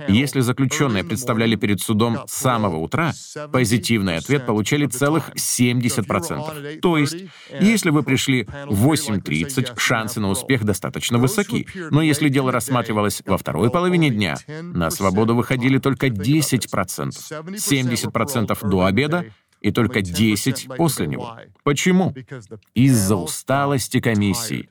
Если 0.08 0.40
заключенные 0.40 1.04
представляли 1.04 1.54
перед 1.54 1.80
судом 1.80 2.26
с 2.26 2.32
самого 2.32 2.78
утра, 2.78 3.12
позитивный 3.52 4.16
ответ 4.16 4.46
получали 4.46 4.86
целых 4.86 5.30
70%. 5.36 6.80
То 6.80 6.98
есть, 6.98 7.16
если 7.60 7.90
вы 7.90 8.02
пришли 8.02 8.48
в 8.66 8.90
8.30, 8.90 9.78
шансы 9.78 10.20
на 10.20 10.30
успех 10.30 10.64
достаточно 10.64 11.18
высоки. 11.18 11.68
Но 11.90 12.02
если 12.02 12.28
дело 12.28 12.50
рассматривалось 12.50 13.22
во 13.24 13.38
второй 13.38 13.70
половине 13.70 14.10
дня, 14.10 14.36
на 14.48 14.90
свободу 14.90 15.36
выходили 15.36 15.78
только 15.78 16.08
10%. 16.08 17.10
70% 17.54 18.68
до 18.68 18.84
обеда 18.84 19.26
и 19.64 19.72
только 19.72 20.02
10 20.02 20.68
после 20.76 21.06
него. 21.06 21.38
Почему? 21.62 22.14
Из-за 22.74 23.16
усталости 23.16 23.98
комиссии. 23.98 24.68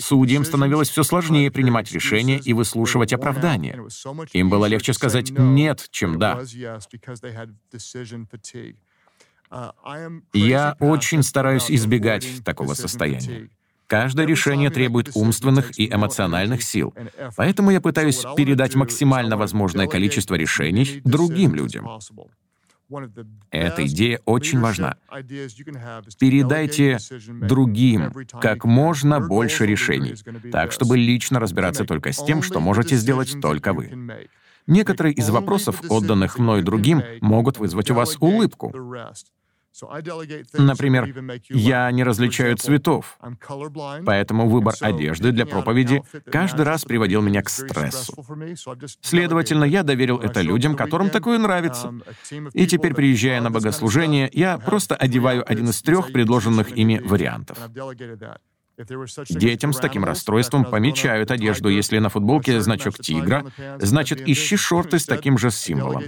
Судьям 0.00 0.44
становилось 0.44 0.88
все 0.88 1.04
сложнее 1.04 1.50
принимать 1.52 1.92
решения 1.92 2.38
и 2.38 2.52
выслушивать 2.52 3.12
оправдания. 3.12 3.80
Им 4.32 4.50
было 4.50 4.66
легче 4.66 4.92
сказать 4.94 5.30
«нет», 5.30 5.86
чем 5.90 6.18
«да». 6.18 6.42
Я 10.32 10.76
очень 10.80 11.22
стараюсь 11.22 11.70
избегать 11.70 12.26
такого 12.44 12.74
состояния. 12.74 13.48
Каждое 13.86 14.26
решение 14.26 14.70
требует 14.70 15.10
умственных 15.14 15.78
и 15.78 15.86
эмоциональных 15.86 16.64
сил, 16.64 16.92
поэтому 17.36 17.70
я 17.70 17.80
пытаюсь 17.80 18.24
передать 18.36 18.74
максимально 18.74 19.36
возможное 19.36 19.86
количество 19.86 20.34
решений 20.34 21.00
другим 21.04 21.54
людям. 21.54 21.86
Эта 23.50 23.86
идея 23.86 24.20
очень 24.24 24.60
важна. 24.60 24.96
Передайте 26.18 26.98
другим 27.28 28.12
как 28.40 28.64
можно 28.64 29.20
больше 29.20 29.66
решений, 29.66 30.14
так, 30.50 30.72
чтобы 30.72 30.96
лично 30.96 31.40
разбираться 31.40 31.84
только 31.84 32.12
с 32.12 32.24
тем, 32.24 32.42
что 32.42 32.60
можете 32.60 32.96
сделать 32.96 33.40
только 33.40 33.72
вы. 33.72 34.28
Некоторые 34.66 35.14
из 35.14 35.28
вопросов, 35.28 35.82
отданных 35.88 36.38
мной 36.38 36.62
другим, 36.62 37.02
могут 37.20 37.58
вызвать 37.58 37.90
у 37.90 37.94
вас 37.94 38.16
улыбку. 38.20 38.72
Например, 40.52 41.08
я 41.48 41.90
не 41.90 42.04
различаю 42.04 42.56
цветов, 42.56 43.18
поэтому 44.06 44.48
выбор 44.48 44.74
одежды 44.80 45.32
для 45.32 45.46
проповеди 45.46 46.02
каждый 46.30 46.64
раз 46.64 46.84
приводил 46.84 47.22
меня 47.22 47.42
к 47.42 47.48
стрессу. 47.48 48.14
Следовательно, 49.00 49.64
я 49.64 49.82
доверил 49.82 50.18
это 50.18 50.42
людям, 50.42 50.76
которым 50.76 51.10
такое 51.10 51.38
нравится. 51.38 51.88
Um, 51.88 52.50
И 52.52 52.66
теперь, 52.66 52.94
приезжая 52.94 53.40
на 53.40 53.50
богослужение, 53.50 54.30
я 54.32 54.58
просто 54.58 54.94
одеваю 54.94 55.44
один 55.50 55.68
из 55.68 55.82
трех 55.82 56.12
предложенных 56.12 56.76
ими 56.76 56.98
вариантов. 56.98 57.58
Детям 59.30 59.72
с 59.72 59.78
таким 59.78 60.04
расстройством 60.04 60.64
помечают 60.64 61.30
одежду. 61.30 61.68
Если 61.68 61.98
на 61.98 62.08
футболке 62.08 62.60
значок 62.60 62.98
тигра, 62.98 63.44
значит, 63.78 64.26
ищи 64.28 64.56
шорты 64.56 64.98
с 64.98 65.06
таким 65.06 65.38
же 65.38 65.50
символом. 65.50 66.04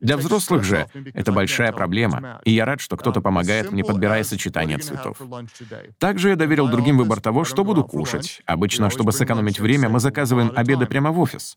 Для 0.00 0.16
взрослых 0.16 0.64
же 0.64 0.86
это 1.14 1.32
большая 1.32 1.72
проблема, 1.72 2.40
и 2.44 2.52
я 2.52 2.64
рад, 2.64 2.80
что 2.80 2.96
кто-то 2.96 3.20
помогает 3.20 3.72
мне, 3.72 3.84
подбирая 3.84 4.24
сочетание 4.24 4.78
цветов. 4.78 5.20
Также 5.98 6.30
я 6.30 6.36
доверил 6.36 6.68
другим 6.68 6.98
выбор 6.98 7.20
того, 7.20 7.44
что 7.44 7.64
буду 7.64 7.84
кушать. 7.84 8.42
Обычно, 8.46 8.90
чтобы 8.90 9.12
сэкономить 9.12 9.60
время, 9.60 9.88
мы 9.88 10.00
заказываем 10.00 10.52
обеды 10.54 10.86
прямо 10.86 11.10
в 11.10 11.20
офис. 11.20 11.56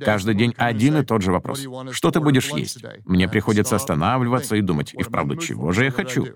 Каждый 0.00 0.34
день 0.34 0.54
один 0.56 0.96
и 0.98 1.04
тот 1.04 1.22
же 1.22 1.32
вопрос. 1.32 1.66
Что 1.90 2.10
ты 2.10 2.20
будешь 2.20 2.50
есть? 2.50 2.84
Мне 3.04 3.28
приходится 3.28 3.76
останавливаться 3.76 4.56
и 4.56 4.60
думать, 4.60 4.94
и 4.94 5.02
вправду, 5.02 5.36
чего 5.36 5.72
же 5.72 5.84
я 5.84 5.90
хочу? 5.90 6.28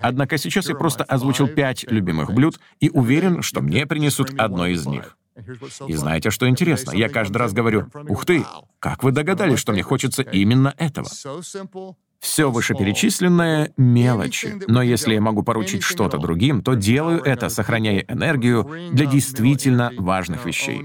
Однако 0.00 0.38
сейчас 0.38 0.68
я 0.68 0.74
просто 0.74 1.04
озвучил 1.04 1.48
пять 1.48 1.84
любимых 1.84 2.32
блюд 2.32 2.60
и 2.80 2.90
уверен, 2.90 3.42
что 3.42 3.60
мне 3.60 3.86
принесут 3.86 4.32
одно 4.38 4.66
из 4.66 4.86
них. 4.86 5.16
И 5.88 5.94
знаете, 5.94 6.30
что 6.30 6.48
интересно? 6.48 6.92
Я 6.92 7.08
каждый 7.08 7.38
раз 7.38 7.52
говорю, 7.52 7.88
«Ух 8.08 8.24
ты, 8.24 8.44
как 8.78 9.02
вы 9.02 9.10
догадались, 9.10 9.58
что 9.58 9.72
мне 9.72 9.82
хочется 9.82 10.22
именно 10.22 10.74
этого?» 10.78 11.08
Все 12.20 12.50
вышеперечисленное— 12.50 13.72
мелочи. 13.76 14.54
Но 14.66 14.80
если 14.80 15.12
я 15.12 15.20
могу 15.20 15.42
поручить 15.42 15.82
что-то 15.82 16.16
другим, 16.16 16.62
то 16.62 16.72
делаю 16.72 17.20
это, 17.20 17.50
сохраняя 17.50 18.02
энергию 18.08 18.70
для 18.92 19.04
действительно 19.04 19.92
важных 19.98 20.46
вещей. 20.46 20.82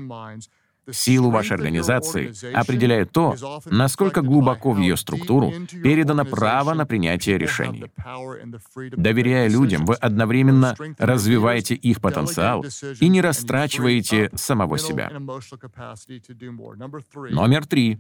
Силу 0.92 1.30
вашей 1.30 1.54
организации 1.54 2.34
определяет 2.54 3.12
то, 3.12 3.36
насколько 3.66 4.22
глубоко 4.22 4.72
в 4.72 4.80
ее 4.80 4.98
структуру 4.98 5.54
передано 5.84 6.26
право 6.26 6.74
на 6.74 6.86
принятие 6.86 7.38
решений. 7.38 7.86
Доверяя 8.92 9.50
людям, 9.50 9.86
вы 9.86 9.96
одновременно 9.96 10.76
развиваете 10.98 11.76
их 11.76 12.02
потенциал 12.02 12.66
и 13.00 13.08
не 13.08 13.22
растрачиваете 13.22 14.30
самого 14.36 14.78
себя. 14.78 15.12
Номер 17.30 17.66
три. 17.66 18.00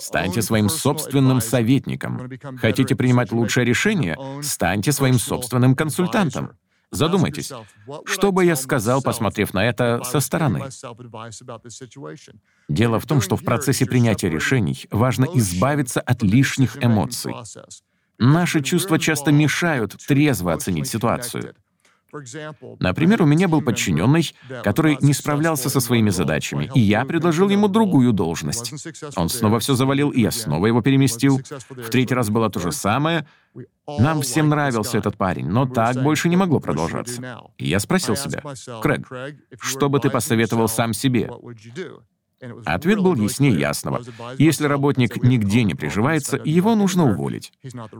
Станьте 0.00 0.42
своим 0.42 0.68
собственным 0.68 1.40
советником. 1.40 2.30
Хотите 2.58 2.96
принимать 2.96 3.32
лучшее 3.32 3.64
решение? 3.64 4.16
Станьте 4.42 4.92
своим 4.92 5.18
собственным 5.18 5.74
консультантом. 5.74 6.50
Задумайтесь, 6.92 7.50
что 8.04 8.32
бы 8.32 8.44
я 8.44 8.54
сказал, 8.54 9.02
посмотрев 9.02 9.54
на 9.54 9.66
это 9.66 10.02
со 10.04 10.20
стороны? 10.20 10.62
Дело 12.68 13.00
в 13.00 13.06
том, 13.06 13.20
что 13.22 13.36
в 13.36 13.42
процессе 13.42 13.86
принятия 13.86 14.28
решений 14.28 14.86
важно 14.90 15.26
избавиться 15.34 16.00
от 16.00 16.22
лишних 16.22 16.82
эмоций. 16.84 17.34
Наши 18.18 18.60
чувства 18.60 18.98
часто 18.98 19.32
мешают 19.32 19.96
трезво 20.06 20.52
оценить 20.52 20.86
ситуацию. 20.86 21.54
Например, 22.78 23.22
у 23.22 23.26
меня 23.26 23.48
был 23.48 23.62
подчиненный, 23.62 24.34
который 24.62 24.98
не 25.00 25.14
справлялся 25.14 25.70
со 25.70 25.80
своими 25.80 26.10
задачами, 26.10 26.70
и 26.74 26.80
я 26.80 27.04
предложил 27.04 27.48
ему 27.48 27.68
другую 27.68 28.12
должность. 28.12 28.72
Он 29.16 29.28
снова 29.28 29.58
все 29.60 29.74
завалил, 29.74 30.10
и 30.10 30.20
я 30.20 30.30
снова 30.30 30.66
его 30.66 30.82
переместил. 30.82 31.40
В 31.70 31.88
третий 31.88 32.14
раз 32.14 32.28
было 32.28 32.50
то 32.50 32.60
же 32.60 32.72
самое. 32.72 33.26
Нам 33.86 34.22
всем 34.22 34.48
нравился 34.48 34.98
этот 34.98 35.16
парень, 35.16 35.48
но 35.48 35.66
так 35.66 36.02
больше 36.02 36.28
не 36.28 36.36
могло 36.36 36.60
продолжаться. 36.60 37.42
И 37.58 37.68
я 37.68 37.80
спросил 37.80 38.16
себя, 38.16 38.42
«Крэг, 38.82 39.06
что 39.60 39.88
бы 39.88 40.00
ты 40.00 40.10
посоветовал 40.10 40.68
сам 40.68 40.92
себе?» 40.92 41.30
Ответ 42.64 42.98
был 42.98 43.14
яснее 43.14 43.58
ясного. 43.58 44.02
Если 44.38 44.66
работник 44.66 45.22
нигде 45.22 45.62
не 45.62 45.74
приживается, 45.74 46.40
его 46.44 46.74
нужно 46.74 47.10
уволить. 47.10 47.52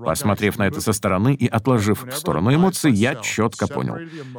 Посмотрев 0.04 0.58
на 0.58 0.66
это 0.66 0.80
со 0.80 0.92
стороны 0.92 1.34
и 1.34 1.46
отложив 1.46 2.04
в 2.04 2.12
сторону 2.12 2.54
эмоций, 2.54 2.92
я 2.92 3.14
четко 3.16 3.68
понял. 3.68 3.96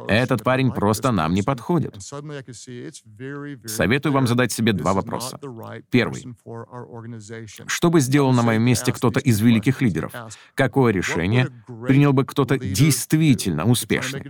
Этот 0.08 0.42
парень 0.42 0.72
просто 0.72 1.10
нам 1.10 1.32
не 1.32 1.42
подходит. 1.42 1.96
Советую 3.66 4.12
вам 4.12 4.26
задать 4.26 4.52
себе 4.52 4.72
два 4.72 4.92
вопроса. 4.92 5.38
Первый. 5.90 6.24
Что 7.66 7.90
бы 7.90 8.00
сделал 8.00 8.32
на 8.32 8.42
моем 8.42 8.62
месте 8.62 8.92
кто-то 8.92 9.20
из 9.20 9.40
великих 9.40 9.80
лидеров? 9.80 10.12
Какое 10.54 10.92
решение 10.92 11.48
принял 11.86 12.12
бы 12.12 12.24
кто-то 12.24 12.58
действительно 12.58 13.64
успешный? 13.64 14.22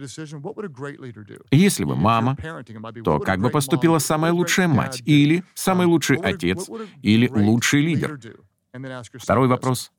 Если 1.50 1.84
бы 1.84 1.96
мама, 1.96 2.36
то 3.04 3.18
как 3.18 3.40
бы 3.40 3.50
поступила 3.50 3.98
самая 3.98 4.32
лучшая 4.32 4.68
мать? 4.68 5.02
Или 5.04 5.44
самый 5.64 5.86
лучший 5.86 6.18
отец 6.18 6.68
или 7.02 7.28
лучший 7.28 7.80
лидер? 7.80 8.20
Второй 9.14 9.48
вопрос. 9.48 9.92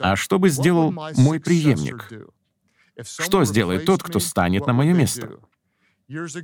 А 0.00 0.16
что 0.16 0.38
бы 0.38 0.48
сделал 0.48 0.92
мой 1.16 1.40
преемник? 1.40 2.08
Что 3.02 3.44
сделает 3.44 3.84
тот, 3.84 4.02
кто 4.02 4.18
станет 4.18 4.66
на 4.66 4.72
мое 4.72 4.92
место? 4.92 5.38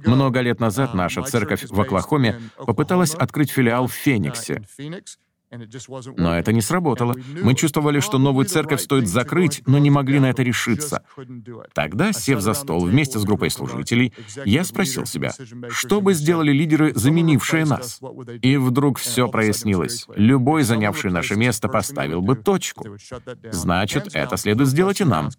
Много 0.05 0.41
лет 0.41 0.61
назад 0.61 0.95
наша 0.95 1.23
церковь 1.23 1.65
в 1.69 1.81
Оклахоме 1.81 2.41
попыталась 2.57 3.15
открыть 3.15 3.51
филиал 3.51 3.89
в 3.89 3.93
Фениксе. 3.93 4.63
Но 6.17 6.37
это 6.37 6.53
не 6.53 6.61
сработало. 6.61 7.15
Мы 7.43 7.55
чувствовали, 7.55 8.01
что 8.01 8.19
новую 8.19 8.47
церковь 8.47 8.81
стоит 8.81 9.09
закрыть, 9.09 9.63
но 9.67 9.79
не 9.79 9.91
могли 9.91 10.21
на 10.21 10.31
это 10.31 10.43
решиться. 10.43 11.03
Тогда, 11.75 12.13
сев 12.13 12.41
за 12.41 12.55
стол 12.55 12.85
вместе 12.85 13.19
с 13.19 13.25
группой 13.25 13.51
служителей, 13.51 14.13
я 14.45 14.65
спросил 14.65 15.07
себя, 15.07 15.33
что 15.71 16.01
бы 16.01 16.15
сделали 16.15 16.53
лидеры, 16.53 16.93
заменившие 16.95 17.65
нас? 17.65 18.01
И 18.43 18.57
вдруг 18.57 18.99
все 18.99 19.29
прояснилось. 19.29 20.07
Любой, 20.15 20.63
занявший 20.63 21.11
наше 21.11 21.37
место, 21.37 21.69
поставил 21.69 22.23
бы 22.23 22.37
точку. 22.37 22.87
Значит, 23.51 24.15
это 24.15 24.37
следует 24.37 24.69
сделать 24.69 25.01
и 25.01 25.05
нам. 25.05 25.31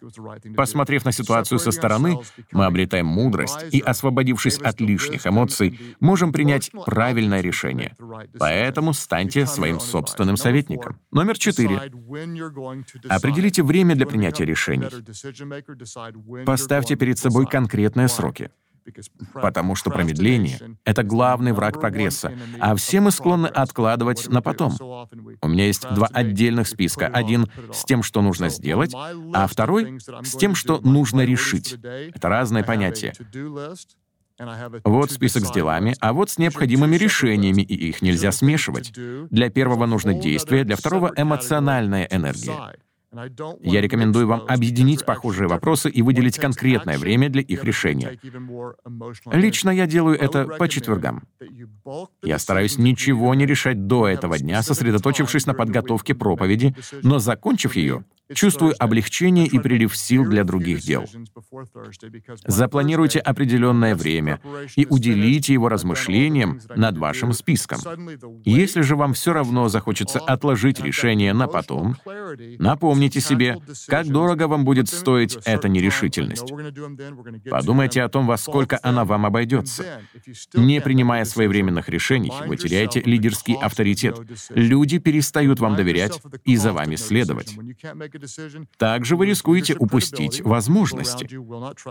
Посмотрев 0.56 1.06
на 1.06 1.12
ситуацию 1.12 1.60
со 1.60 1.72
стороны, 1.72 2.20
мы 2.52 2.66
обретаем 2.66 3.06
мудрость 3.06 3.66
и, 3.72 3.80
освободившись 3.80 4.58
от 4.58 4.80
лишних 4.82 5.28
эмоций, 5.28 5.80
можем 6.00 6.32
принять 6.32 6.72
правильное 6.86 7.42
решение. 7.42 7.96
Поэтому 8.40 8.94
станьте 8.94 9.46
своим 9.46 9.80
собственным 9.80 10.07
собственным 10.08 10.38
советником. 10.38 11.00
Номер 11.12 11.38
четыре. 11.38 11.92
Определите 13.10 13.64
время 13.64 13.96
для 13.96 14.06
принятия 14.06 14.46
решений. 14.46 14.88
Поставьте 16.46 16.96
перед 16.96 17.20
собой 17.20 17.46
конкретные 17.46 18.08
сроки. 18.08 18.50
Потому 19.34 19.76
что 19.76 19.90
промедление— 19.90 20.60
это 20.86 21.04
главный 21.04 21.52
враг 21.52 21.82
прогресса, 21.82 22.32
а 22.62 22.74
все 22.76 23.02
мы 23.02 23.12
склонны 23.12 23.48
откладывать 23.48 24.30
на 24.30 24.42
потом. 24.42 24.72
У 25.42 25.48
меня 25.50 25.66
есть 25.66 25.86
два 25.94 26.08
отдельных 26.08 26.70
списка. 26.70 27.08
Один 27.08 27.48
с 27.74 27.84
тем, 27.84 28.02
что 28.02 28.22
нужно 28.22 28.48
сделать, 28.48 28.94
а 28.96 29.48
второй 29.48 30.00
с 30.24 30.38
тем, 30.38 30.56
что 30.56 30.80
нужно 30.80 31.26
решить. 31.26 31.74
Это 31.84 32.30
разные 32.30 32.64
понятия. 32.64 33.14
Вот 34.84 35.12
список 35.12 35.46
с 35.46 35.52
делами, 35.52 35.96
а 36.00 36.14
вот 36.14 36.30
с 36.30 36.38
необходимыми 36.38 36.96
решениями, 36.96 37.62
и 37.62 37.90
их 37.90 38.02
нельзя 38.02 38.32
смешивать. 38.32 38.94
Для 39.32 39.50
первого 39.50 39.86
нужно 39.86 40.14
действие, 40.14 40.64
для 40.64 40.76
второго— 40.76 41.12
эмоциональная 41.18 42.08
энергия. 42.12 42.76
Я 43.62 43.82
рекомендую 43.82 44.28
вам 44.28 44.44
объединить 44.48 45.06
похожие 45.06 45.48
вопросы 45.48 45.90
и 45.90 46.02
выделить 46.02 46.38
конкретное 46.38 46.98
время 46.98 47.30
для 47.30 47.42
их 47.42 47.64
решения. 47.64 48.20
Лично 49.32 49.70
я 49.70 49.88
делаю 49.88 50.20
это 50.20 50.46
по 50.46 50.68
четвергам. 50.68 51.24
Я 52.22 52.38
стараюсь 52.38 52.78
ничего 52.78 53.34
не 53.34 53.46
решать 53.46 53.88
до 53.88 54.08
этого 54.08 54.38
дня, 54.38 54.62
сосредоточившись 54.62 55.46
на 55.46 55.54
подготовке 55.54 56.14
проповеди, 56.16 56.76
но, 57.02 57.20
закончив 57.20 57.76
ее, 57.76 58.04
Чувствую 58.34 58.76
облегчение 58.78 59.48
и 59.48 59.60
прилив 59.60 59.96
сил 59.96 60.26
для 60.26 60.44
других 60.44 60.82
дел. 60.82 61.06
Запланируйте 62.46 63.20
определенное 63.20 63.96
время 63.96 64.42
и 64.76 64.86
уделите 64.90 65.54
его 65.54 65.70
размышлениям 65.70 66.60
над 66.76 66.98
вашим 66.98 67.34
списком. 67.34 67.80
Если 68.44 68.82
же 68.82 68.96
вам 68.96 69.14
все 69.14 69.34
равно 69.34 69.70
захочется 69.70 70.20
отложить 70.20 70.80
решение 70.80 71.34
на 71.34 71.48
потом, 71.48 71.96
напомните 72.60 73.22
себе, 73.22 73.58
как 73.88 74.08
дорого 74.08 74.48
вам 74.48 74.66
будет 74.66 74.90
стоить 74.90 75.38
эта 75.46 75.70
нерешительность. 75.70 76.52
Подумайте 77.50 78.02
о 78.04 78.10
том, 78.10 78.28
во 78.28 78.38
сколько 78.38 78.80
она 78.84 79.06
вам 79.06 79.26
обойдется. 79.26 80.02
Не 80.54 80.82
принимая 80.82 81.26
своевременных 81.26 81.90
решений, 81.90 82.32
вы 82.46 82.58
теряете 82.58 83.02
лидерский 83.02 83.56
авторитет. 83.56 84.20
Люди 84.50 84.98
перестают 84.98 85.60
вам 85.60 85.76
доверять 85.76 86.20
и 86.44 86.58
за 86.58 86.74
вами 86.74 86.96
следовать. 86.96 87.56
Также 88.78 89.16
вы 89.16 89.26
рискуете 89.26 89.76
упустить 89.76 90.42
возможности. 90.42 91.28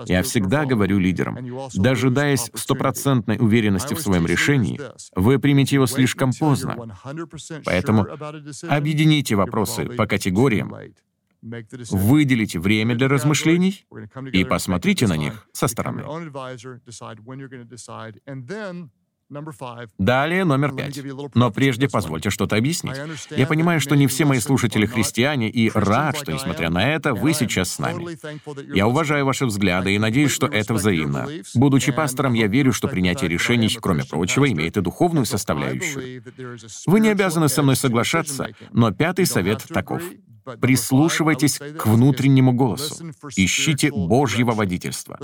Я 0.06 0.22
всегда 0.22 0.64
говорю 0.64 0.98
лидерам, 0.98 1.38
дожидаясь 1.74 2.50
стопроцентной 2.54 3.38
уверенности 3.38 3.94
в 3.94 4.00
своем 4.00 4.26
решении, 4.26 4.80
вы 5.14 5.38
примете 5.38 5.76
его 5.76 5.86
слишком 5.86 6.32
поздно. 6.32 6.96
Поэтому 7.64 8.06
объедините 8.68 9.36
вопросы 9.36 9.86
по 9.86 10.06
категориям, 10.06 10.74
выделите 11.42 12.58
время 12.58 12.96
для 12.96 13.08
размышлений 13.08 13.86
и 14.32 14.44
посмотрите 14.44 15.06
на 15.06 15.16
них 15.16 15.48
со 15.52 15.68
стороны. 15.68 16.04
Далее 19.98 20.44
номер 20.44 20.72
пять. 20.72 21.00
Но 21.34 21.50
прежде 21.50 21.88
позвольте 21.88 22.30
что-то 22.30 22.56
объяснить. 22.56 22.96
Я 23.30 23.46
понимаю, 23.46 23.80
что 23.80 23.96
не 23.96 24.06
все 24.06 24.24
мои 24.24 24.38
слушатели 24.38 24.86
христиане, 24.86 25.50
и 25.50 25.70
рад, 25.74 26.16
что, 26.16 26.32
несмотря 26.32 26.70
на 26.70 26.92
это, 26.92 27.14
вы 27.14 27.32
сейчас 27.32 27.72
с 27.72 27.78
нами. 27.78 28.16
Я 28.74 28.86
уважаю 28.86 29.24
ваши 29.26 29.46
взгляды 29.46 29.94
и 29.94 29.98
надеюсь, 29.98 30.30
что 30.30 30.46
это 30.46 30.74
взаимно. 30.74 31.28
Будучи 31.54 31.92
пастором, 31.92 32.34
я 32.34 32.46
верю, 32.46 32.72
что 32.72 32.88
принятие 32.88 33.28
решений, 33.28 33.68
кроме 33.80 34.04
прочего, 34.04 34.50
имеет 34.50 34.76
и 34.76 34.80
духовную 34.80 35.26
составляющую. 35.26 36.22
Вы 36.86 37.00
не 37.00 37.08
обязаны 37.08 37.48
со 37.48 37.62
мной 37.62 37.76
соглашаться, 37.76 38.48
но 38.72 38.92
пятый 38.92 39.26
совет 39.26 39.64
таков. 39.68 40.02
Прислушивайтесь 40.61 41.59
к 41.59 41.87
внутреннему 41.87 42.52
голосу. 42.52 43.12
Ищите 43.37 43.90
Божьего 43.90 44.52
водительства. 44.52 45.18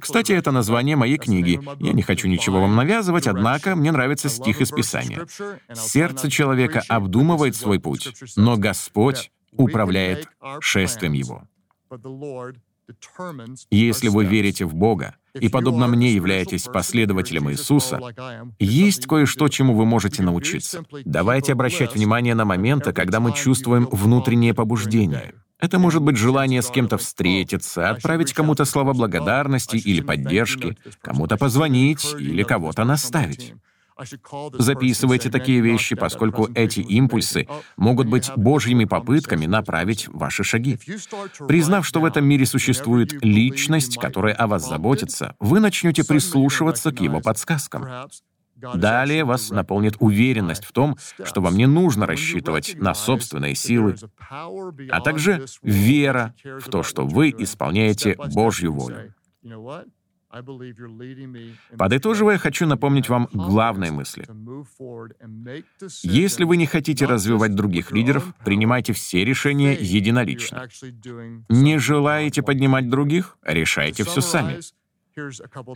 Кстати, 0.00 0.32
это 0.32 0.50
название 0.50 0.96
моей 0.96 1.18
книги. 1.18 1.60
Я 1.80 1.92
не 1.92 2.02
хочу 2.02 2.28
ничего 2.28 2.60
вам 2.60 2.76
навязывать, 2.76 3.26
однако 3.26 3.76
мне 3.76 3.92
нравится 3.92 4.28
стих 4.28 4.60
из 4.60 4.70
Писания. 4.70 5.26
«Сердце 5.74 6.30
человека 6.30 6.82
обдумывает 6.88 7.56
свой 7.56 7.80
путь, 7.80 8.08
но 8.36 8.56
Господь 8.56 9.30
управляет 9.52 10.28
шествием 10.60 11.12
его». 11.12 11.42
Если 13.70 14.08
вы 14.08 14.24
верите 14.24 14.64
в 14.64 14.74
Бога 14.74 15.16
и, 15.40 15.48
подобно 15.48 15.86
мне, 15.86 16.12
являетесь 16.12 16.64
последователем 16.64 17.50
Иисуса, 17.50 18.00
есть 18.58 19.06
кое-что, 19.06 19.48
чему 19.48 19.74
вы 19.74 19.84
можете 19.84 20.22
научиться. 20.22 20.84
Давайте 21.04 21.52
обращать 21.52 21.94
внимание 21.94 22.34
на 22.34 22.44
моменты, 22.44 22.92
когда 22.92 23.20
мы 23.20 23.32
чувствуем 23.32 23.88
внутреннее 23.90 24.54
побуждение. 24.54 25.34
Это 25.58 25.78
может 25.78 26.02
быть 26.02 26.18
желание 26.18 26.60
с 26.60 26.70
кем-то 26.70 26.98
встретиться, 26.98 27.88
отправить 27.88 28.34
кому-то 28.34 28.64
слова 28.66 28.92
благодарности 28.92 29.76
или 29.76 30.02
поддержки, 30.02 30.76
кому-то 31.00 31.36
позвонить 31.38 32.14
или 32.18 32.42
кого-то 32.42 32.84
наставить. 32.84 33.54
Записывайте 34.52 35.30
такие 35.30 35.60
вещи, 35.60 35.94
поскольку 35.96 36.48
эти 36.54 36.80
импульсы 36.80 37.48
могут 37.76 38.08
быть 38.08 38.30
Божьими 38.36 38.84
попытками 38.84 39.46
направить 39.46 40.08
ваши 40.08 40.44
шаги. 40.44 40.78
Признав, 41.48 41.86
что 41.86 42.00
в 42.00 42.04
этом 42.04 42.24
мире 42.24 42.46
существует 42.46 43.12
личность, 43.24 43.96
которая 43.98 44.34
о 44.34 44.46
вас 44.46 44.68
заботится, 44.68 45.34
вы 45.40 45.60
начнете 45.60 46.04
прислушиваться 46.04 46.92
к 46.92 47.00
его 47.00 47.20
подсказкам. 47.20 48.08
Далее 48.56 49.24
вас 49.24 49.50
наполнит 49.50 49.96
уверенность 49.98 50.64
в 50.64 50.72
том, 50.72 50.96
что 51.24 51.40
вам 51.40 51.56
не 51.56 51.66
нужно 51.66 52.06
рассчитывать 52.06 52.74
на 52.76 52.94
собственные 52.94 53.54
силы, 53.54 53.96
а 54.30 55.00
также 55.00 55.44
вера 55.62 56.34
в 56.42 56.70
то, 56.70 56.82
что 56.82 57.06
вы 57.06 57.34
исполняете 57.36 58.16
Божью 58.32 58.72
волю. 58.72 59.14
Подытоживая, 61.78 62.38
хочу 62.38 62.66
напомнить 62.66 63.08
вам 63.08 63.28
главные 63.32 63.90
мысли. 63.90 64.26
Если 66.02 66.44
вы 66.44 66.56
не 66.56 66.66
хотите 66.66 67.06
развивать 67.06 67.54
других 67.54 67.92
лидеров, 67.92 68.34
принимайте 68.44 68.92
все 68.92 69.24
решения 69.24 69.74
единолично. 69.74 70.68
Не 71.48 71.78
желаете 71.78 72.42
поднимать 72.42 72.88
других? 72.90 73.38
Решайте 73.42 74.04
все 74.04 74.20
сами. 74.20 74.60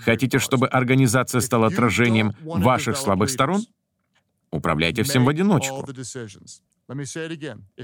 Хотите, 0.00 0.38
чтобы 0.38 0.66
организация 0.66 1.40
стала 1.40 1.68
отражением 1.68 2.32
ваших 2.42 2.96
слабых 2.96 3.30
сторон? 3.30 3.62
Управляйте 4.50 5.02
всем 5.02 5.24
в 5.24 5.28
одиночку. 5.28 5.86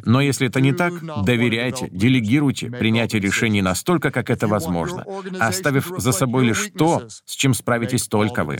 Но 0.04 0.20
если 0.20 0.48
это 0.48 0.60
не 0.60 0.72
так, 0.72 0.92
доверяйте, 1.24 1.88
делегируйте 1.90 2.70
принятие 2.70 3.20
решений 3.20 3.62
настолько, 3.62 4.10
как 4.10 4.30
это 4.30 4.46
возможно, 4.48 5.04
оставив 5.40 5.92
за 5.96 6.12
собой 6.12 6.46
лишь 6.46 6.70
то, 6.76 7.08
с 7.08 7.34
чем 7.34 7.54
справитесь 7.54 8.08
только 8.08 8.44
вы. 8.44 8.58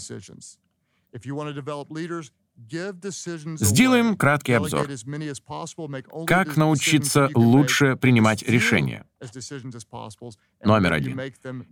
Сделаем 2.57 4.17
краткий 4.17 4.55
обзор. 4.55 4.89
Как 6.27 6.57
научиться 6.57 7.29
лучше 7.35 7.97
принимать 7.97 8.43
решения? 8.43 9.05
Номер 10.65 10.93
один. 10.95 11.21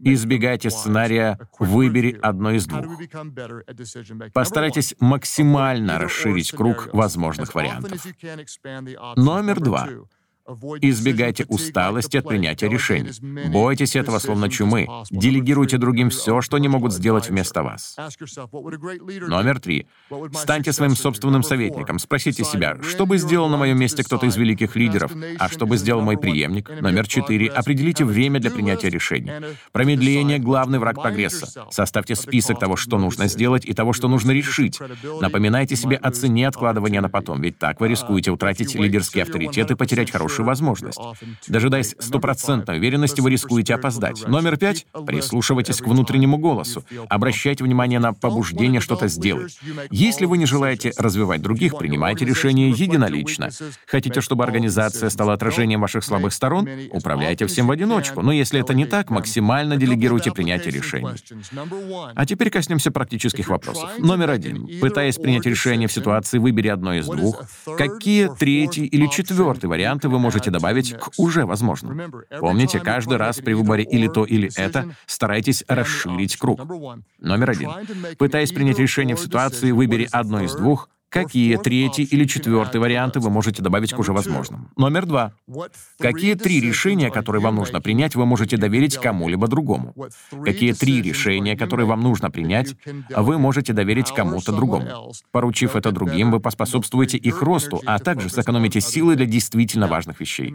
Избегайте 0.00 0.70
сценария 0.70 1.38
«выбери 1.58 2.18
одно 2.20 2.52
из 2.52 2.66
двух». 2.66 2.86
Постарайтесь 4.32 4.94
максимально 5.00 5.98
расширить 5.98 6.52
круг 6.52 6.90
возможных 6.92 7.54
вариантов. 7.54 8.04
Номер 9.16 9.60
два. 9.60 9.88
Избегайте 10.46 11.46
усталости 11.48 12.18
от 12.18 12.28
принятия 12.28 12.68
решений. 12.68 13.10
Бойтесь 13.48 13.96
этого 13.96 14.18
словно 14.18 14.50
чумы. 14.50 14.86
Делегируйте 15.10 15.78
другим 15.78 16.10
все, 16.10 16.42
что 16.42 16.58
не 16.58 16.68
могут 16.68 16.92
сделать 16.92 17.30
вместо 17.30 17.62
вас. 17.62 17.96
Номер 19.26 19.58
три. 19.58 19.86
Станьте 20.34 20.72
своим 20.72 20.96
собственным 20.96 21.42
советником. 21.42 21.98
Спросите 21.98 22.44
себя, 22.44 22.76
что 22.82 23.06
бы 23.06 23.16
сделал 23.16 23.48
на 23.48 23.56
моем 23.56 23.78
месте 23.78 24.04
кто-то 24.04 24.26
из 24.26 24.36
великих 24.36 24.76
лидеров, 24.76 25.12
а 25.38 25.48
что 25.48 25.66
бы 25.66 25.78
сделал 25.78 26.02
мой 26.02 26.18
преемник. 26.18 26.68
Номер 26.80 27.06
четыре. 27.06 27.48
Определите 27.48 28.04
время 28.04 28.38
для 28.38 28.50
принятия 28.50 28.90
решений. 28.90 29.32
Промедление— 29.72 30.38
главный 30.40 30.78
враг 30.78 30.96
прогресса. 30.96 31.66
Составьте 31.70 32.16
список 32.16 32.58
того, 32.58 32.76
что 32.76 32.98
нужно 32.98 33.28
сделать, 33.28 33.64
и 33.64 33.72
того, 33.72 33.94
что 33.94 34.08
нужно 34.08 34.32
решить. 34.32 34.78
Напоминайте 35.20 35.74
себе 35.74 35.96
о 35.96 36.10
цене 36.10 36.48
откладывания 36.48 37.00
на 37.00 37.08
потом, 37.08 37.40
ведь 37.40 37.58
так 37.58 37.80
вы 37.80 37.88
рискуете 37.88 38.30
утратить 38.30 38.74
лидерский 38.74 39.22
авторитет 39.22 39.70
и 39.70 39.74
потерять 39.74 40.10
хороший 40.10 40.33
хорошую 40.34 40.46
возможность. 40.46 40.98
Дожидаясь 41.48 41.94
стопроцентной 41.98 42.78
уверенности, 42.78 43.20
вы 43.20 43.30
рискуете 43.30 43.74
опоздать. 43.74 44.26
Номер 44.26 44.56
пять— 44.56 44.86
прислушивайтесь 45.06 45.78
к 45.80 45.86
внутреннему 45.86 46.38
голосу. 46.38 46.84
Обращайте 47.08 47.64
внимание 47.64 47.98
на 47.98 48.12
побуждение 48.12 48.80
что-то 48.80 49.08
сделать. 49.08 49.58
Если 49.90 50.26
вы 50.26 50.38
не 50.38 50.46
желаете 50.46 50.92
развивать 50.96 51.42
других, 51.42 51.76
принимайте 51.78 52.24
решение 52.24 52.70
единолично. 52.70 53.50
Хотите, 53.86 54.20
чтобы 54.20 54.44
организация 54.44 55.10
стала 55.10 55.32
отражением 55.32 55.80
ваших 55.80 56.04
слабых 56.04 56.32
сторон? 56.32 56.68
Управляйте 56.90 57.46
всем 57.46 57.66
в 57.66 57.70
одиночку. 57.70 58.22
Но 58.22 58.32
если 58.32 58.60
это 58.60 58.74
не 58.74 58.86
так, 58.86 59.10
максимально 59.10 59.76
делегируйте 59.76 60.32
принятие 60.32 60.72
решений. 60.72 61.08
А 62.14 62.26
теперь 62.26 62.50
коснемся 62.50 62.90
практических 62.90 63.48
вопросов. 63.48 63.90
Номер 63.98 64.30
один. 64.30 64.68
Пытаясь 64.80 65.16
принять 65.16 65.46
решение 65.46 65.88
в 65.88 65.92
ситуации 65.92 66.38
«выбери 66.38 66.68
одно 66.68 66.94
из 66.94 67.06
двух», 67.06 67.44
какие 67.78 68.28
третий 68.38 68.86
или 68.86 69.06
четвертый 69.06 69.66
варианты 69.66 70.08
вы 70.08 70.18
можете 70.24 70.50
добавить 70.50 70.94
к 70.98 71.10
уже 71.18 71.44
возможным. 71.46 72.12
Помните, 72.40 72.80
каждый 72.80 73.18
раз 73.18 73.38
при 73.38 73.52
выборе 73.52 73.84
или 73.84 74.08
то, 74.08 74.24
или 74.24 74.50
это, 74.56 74.96
старайтесь 75.06 75.64
расширить 75.68 76.36
круг. 76.36 76.60
Номер 77.18 77.50
один. 77.50 77.70
Пытаясь 78.18 78.52
принять 78.52 78.78
решение 78.78 79.16
в 79.16 79.20
ситуации, 79.20 79.70
выбери 79.70 80.08
одно 80.10 80.42
из 80.42 80.54
двух, 80.54 80.88
Какие 81.14 81.56
третий 81.58 82.02
или 82.02 82.24
четвертый 82.24 82.80
варианты 82.80 83.20
вы 83.20 83.30
можете 83.30 83.62
добавить 83.62 83.92
к 83.92 83.98
уже 84.00 84.12
возможным? 84.12 84.68
Номер 84.76 85.06
два. 85.06 85.32
Какие 85.98 86.34
три 86.34 86.60
решения, 86.60 87.08
которые 87.08 87.40
вам 87.40 87.54
нужно 87.54 87.80
принять, 87.80 88.16
вы 88.16 88.26
можете 88.26 88.56
доверить 88.56 88.96
кому-либо 88.96 89.46
другому? 89.46 89.94
Какие 90.44 90.72
три 90.72 91.00
решения, 91.00 91.56
которые 91.56 91.86
вам 91.86 92.00
нужно 92.00 92.32
принять, 92.32 92.74
вы 93.14 93.38
можете 93.38 93.72
доверить 93.72 94.12
кому-то 94.12 94.50
другому? 94.50 95.12
Поручив 95.30 95.76
это 95.76 95.92
другим, 95.92 96.32
вы 96.32 96.40
поспособствуете 96.40 97.16
их 97.16 97.42
росту, 97.42 97.80
а 97.86 98.00
также 98.00 98.28
сэкономите 98.28 98.80
силы 98.80 99.14
для 99.14 99.26
действительно 99.26 99.86
важных 99.86 100.18
вещей. 100.18 100.52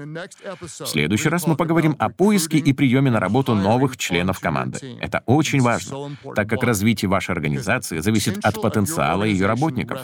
В 0.59 0.85
следующий 0.85 1.29
раз 1.29 1.47
мы 1.47 1.55
поговорим 1.55 1.95
о 1.99 2.09
поиске 2.09 2.57
и 2.57 2.73
приеме 2.73 3.11
на 3.11 3.21
работу 3.21 3.55
новых 3.55 3.95
членов 3.95 4.41
команды. 4.41 4.97
Это 4.99 5.23
очень 5.25 5.61
важно, 5.61 6.17
так 6.35 6.49
как 6.49 6.63
развитие 6.63 7.07
вашей 7.07 7.31
организации 7.31 7.99
зависит 7.99 8.39
от 8.43 8.61
потенциала 8.61 9.23
ее 9.23 9.45
работников. 9.45 10.01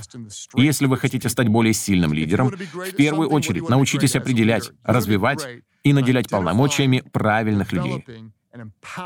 Если 0.53 0.85
вы 0.85 0.97
хотите 0.97 1.29
стать 1.29 1.47
более 1.47 1.73
сильным 1.73 2.13
лидером, 2.13 2.49
в 2.49 2.91
первую 2.95 3.29
очередь 3.29 3.67
научитесь 3.69 4.15
определять, 4.15 4.71
развивать 4.83 5.45
и 5.83 5.93
наделять 5.93 6.29
полномочиями 6.29 7.03
правильных 7.11 7.71
людей. 7.73 8.05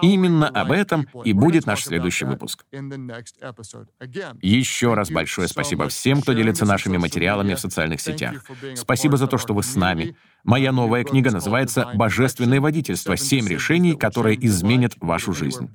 Именно 0.01 0.47
об 0.47 0.71
этом 0.71 1.07
и 1.23 1.33
будет 1.33 1.65
наш 1.65 1.83
следующий 1.83 2.25
выпуск. 2.25 2.65
Еще 4.41 4.93
раз 4.93 5.11
большое 5.11 5.47
спасибо 5.47 5.87
всем, 5.87 6.21
кто 6.21 6.33
делится 6.33 6.65
нашими 6.65 6.97
материалами 6.97 7.53
в 7.53 7.59
социальных 7.59 8.01
сетях. 8.01 8.43
Спасибо 8.75 9.17
за 9.17 9.27
то, 9.27 9.37
что 9.37 9.53
вы 9.53 9.63
с 9.63 9.75
нами. 9.75 10.15
Моя 10.43 10.71
новая 10.71 11.03
книга 11.03 11.31
называется 11.31 11.89
«Божественное 11.95 12.61
водительство. 12.61 13.17
Семь 13.17 13.47
решений, 13.47 13.95
которые 13.95 14.43
изменят 14.45 14.93
вашу 14.99 15.33
жизнь». 15.33 15.69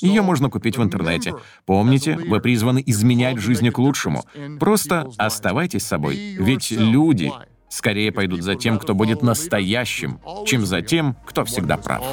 Ее 0.00 0.22
можно 0.22 0.48
купить 0.48 0.78
в 0.78 0.82
интернете. 0.82 1.34
Помните, 1.66 2.16
вы 2.16 2.40
призваны 2.40 2.82
изменять 2.86 3.38
жизни 3.38 3.70
к 3.70 3.78
лучшему. 3.78 4.24
Просто 4.58 5.10
оставайтесь 5.18 5.84
собой, 5.84 6.16
ведь 6.16 6.70
люди 6.70 7.32
скорее 7.68 8.12
пойдут 8.12 8.42
за 8.42 8.54
тем, 8.54 8.78
кто 8.78 8.94
будет 8.94 9.22
настоящим, 9.22 10.20
чем 10.46 10.64
за 10.64 10.82
тем, 10.82 11.16
кто 11.26 11.44
всегда 11.44 11.76
прав. 11.76 12.04